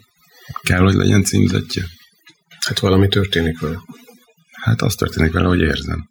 Kell, 0.62 0.80
hogy 0.80 0.94
legyen 0.94 1.22
címzetje? 1.22 1.82
Hát 2.66 2.78
valami 2.78 3.08
történik 3.08 3.60
vele. 3.60 3.78
Hát 4.52 4.82
az 4.82 4.94
történik 4.94 5.32
vele, 5.32 5.46
hogy 5.46 5.60
érzem. 5.60 6.08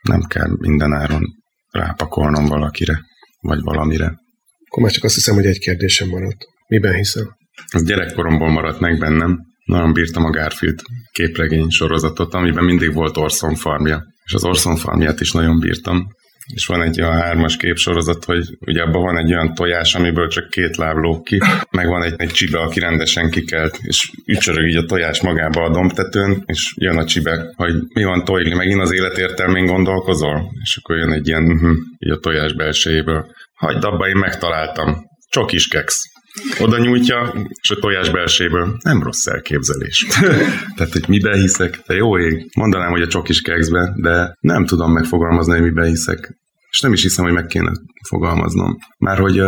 Nem 0.00 0.20
kell 0.20 0.56
minden 0.58 0.92
áron 0.92 1.22
rápakolnom 1.70 2.46
valakire, 2.46 3.00
vagy 3.40 3.60
valamire. 3.60 4.18
Akkor 4.66 4.82
már 4.82 4.92
csak 4.92 5.04
azt 5.04 5.14
hiszem, 5.14 5.34
hogy 5.34 5.46
egy 5.46 5.58
kérdésem 5.58 6.08
maradt. 6.08 6.46
Miben 6.66 6.94
hiszel? 6.94 7.38
Az 7.72 7.84
gyerekkoromból 7.84 8.50
maradt 8.50 8.80
meg 8.80 8.98
bennem. 8.98 9.38
Nagyon 9.64 9.92
bírtam 9.92 10.24
a 10.24 10.30
Garfield 10.30 10.80
képregény 11.12 11.68
sorozatot, 11.68 12.34
amiben 12.34 12.64
mindig 12.64 12.94
volt 12.94 13.16
Orson 13.16 13.54
farmja. 13.54 14.04
És 14.24 14.34
az 14.34 14.44
Orson 14.44 14.76
farmját 14.76 15.20
is 15.20 15.32
nagyon 15.32 15.58
bírtam 15.58 16.06
és 16.54 16.66
van 16.66 16.82
egy 16.82 17.00
olyan 17.00 17.20
hármas 17.20 17.56
képsorozat, 17.56 18.24
hogy 18.24 18.44
ugye 18.60 18.82
abban 18.82 19.02
van 19.02 19.18
egy 19.18 19.32
olyan 19.32 19.54
tojás, 19.54 19.94
amiből 19.94 20.28
csak 20.28 20.50
két 20.50 20.76
láb 20.76 20.96
lóg 20.96 21.22
ki, 21.22 21.38
meg 21.70 21.86
van 21.86 22.02
egy, 22.02 22.14
egy 22.16 22.30
csibe, 22.30 22.58
aki 22.58 22.80
rendesen 22.80 23.30
kikelt, 23.30 23.78
és 23.82 24.10
ücsörög 24.26 24.68
így 24.68 24.76
a 24.76 24.84
tojás 24.84 25.20
magába 25.20 25.62
a 25.62 25.70
dombtetőn, 25.70 26.42
és 26.46 26.74
jön 26.76 26.98
a 26.98 27.04
csibe, 27.04 27.52
hogy 27.56 27.74
mi 27.94 28.04
van 28.04 28.24
tojli, 28.24 28.54
megint 28.54 28.80
az 28.80 28.92
életértelmén 28.92 29.66
gondolkozol? 29.66 30.50
És 30.62 30.76
akkor 30.76 30.96
jön 30.96 31.12
egy 31.12 31.28
ilyen, 31.28 31.44
uh-huh, 31.44 31.76
így 31.98 32.12
a 32.12 32.18
tojás 32.18 32.54
belsejéből. 32.54 33.26
Hagyd 33.54 33.84
abba, 33.84 34.08
én 34.08 34.16
megtaláltam. 34.16 35.08
Csokis 35.28 35.68
keksz. 35.68 36.09
Oda 36.58 36.78
nyújtja, 36.78 37.48
és 37.60 37.70
a 37.70 37.78
tojás 37.78 38.10
belséből 38.10 38.76
nem 38.82 39.02
rossz 39.02 39.26
elképzelés. 39.26 40.06
Tehát, 40.76 40.92
hogy 40.92 41.04
miben 41.08 41.40
hiszek, 41.40 41.82
te 41.82 41.94
jó 41.94 42.18
ég, 42.18 42.50
mondanám, 42.56 42.90
hogy 42.90 43.02
a 43.02 43.06
csokis 43.06 43.40
kekszbe, 43.40 43.92
de 43.96 44.34
nem 44.40 44.66
tudom 44.66 44.92
megfogalmazni, 44.92 45.52
hogy 45.52 45.62
miben 45.62 45.88
hiszek. 45.88 46.38
És 46.70 46.80
nem 46.80 46.92
is 46.92 47.02
hiszem, 47.02 47.24
hogy 47.24 47.34
meg 47.34 47.46
kéne 47.46 47.72
fogalmaznom. 48.08 48.76
Már 48.98 49.18
hogy 49.18 49.38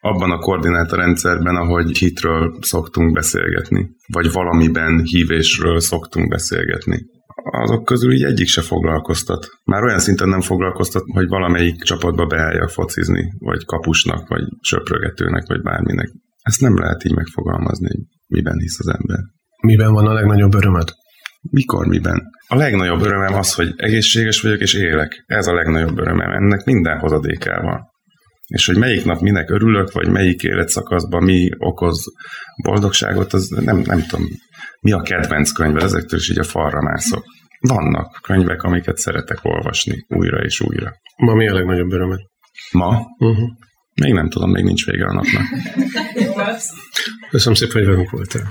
abban 0.00 0.30
a 0.30 0.38
koordinátorrendszerben, 0.38 1.56
ahogy 1.56 1.98
hitről 1.98 2.58
szoktunk 2.60 3.12
beszélgetni, 3.12 3.88
vagy 4.12 4.32
valamiben 4.32 5.02
hívésről 5.02 5.80
szoktunk 5.80 6.28
beszélgetni, 6.28 7.06
azok 7.42 7.84
közül 7.84 8.12
így 8.12 8.22
egyik 8.22 8.46
se 8.46 8.62
foglalkoztat. 8.62 9.48
Már 9.64 9.82
olyan 9.82 9.98
szinten 9.98 10.28
nem 10.28 10.40
foglalkoztat, 10.40 11.02
hogy 11.12 11.28
valamelyik 11.28 11.82
csapatba 11.82 12.26
beálljak 12.26 12.70
focizni, 12.70 13.32
vagy 13.38 13.64
kapusnak, 13.64 14.28
vagy 14.28 14.42
söprögetőnek, 14.60 15.46
vagy 15.46 15.62
bárminek. 15.62 16.10
Ezt 16.42 16.60
nem 16.60 16.78
lehet 16.78 17.04
így 17.04 17.14
megfogalmazni, 17.14 17.90
miben 18.26 18.58
hisz 18.58 18.78
az 18.78 18.88
ember. 18.88 19.18
Miben 19.62 19.92
van 19.92 20.06
a 20.06 20.12
legnagyobb 20.12 20.54
örömet? 20.54 20.94
Mikor, 21.50 21.86
miben? 21.86 22.22
A 22.48 22.56
legnagyobb 22.56 23.00
örömem 23.00 23.34
az, 23.34 23.54
hogy 23.54 23.72
egészséges 23.76 24.40
vagyok 24.40 24.60
és 24.60 24.74
élek. 24.74 25.24
Ez 25.26 25.46
a 25.46 25.54
legnagyobb 25.54 25.98
örömem. 25.98 26.30
Ennek 26.30 26.64
minden 26.64 26.98
hozadékával 26.98 27.62
van. 27.62 27.89
És 28.50 28.66
hogy 28.66 28.76
melyik 28.76 29.04
nap 29.04 29.20
minek 29.20 29.50
örülök, 29.50 29.92
vagy 29.92 30.08
melyik 30.08 30.42
életszakaszban 30.42 31.22
mi 31.22 31.48
okoz 31.58 32.04
boldogságot, 32.62 33.32
az 33.32 33.48
nem, 33.48 33.78
nem 33.78 34.06
tudom. 34.06 34.26
Mi 34.80 34.92
a 34.92 35.00
kedvenc 35.00 35.52
könyve, 35.52 35.82
ezektől 35.82 36.18
is 36.18 36.30
így 36.30 36.38
a 36.38 36.44
falra 36.44 36.82
mászok. 36.82 37.24
Vannak 37.60 38.18
könyvek, 38.22 38.62
amiket 38.62 38.96
szeretek 38.96 39.38
olvasni 39.42 40.04
újra 40.08 40.42
és 40.42 40.60
újra. 40.60 40.92
Ma 41.16 41.34
mi 41.34 41.48
a 41.48 41.54
legnagyobb 41.54 41.92
örömet? 41.92 42.20
Ma? 42.72 43.06
Uh-huh. 43.18 43.48
Még 43.94 44.12
nem 44.12 44.28
tudom, 44.28 44.50
még 44.50 44.64
nincs 44.64 44.86
vége 44.86 45.04
a 45.04 45.12
napnak. 45.12 45.42
Köszönöm 47.30 47.54
szépen, 47.54 47.76
hogy 47.76 47.86
velünk 47.86 48.10
voltál. 48.10 48.48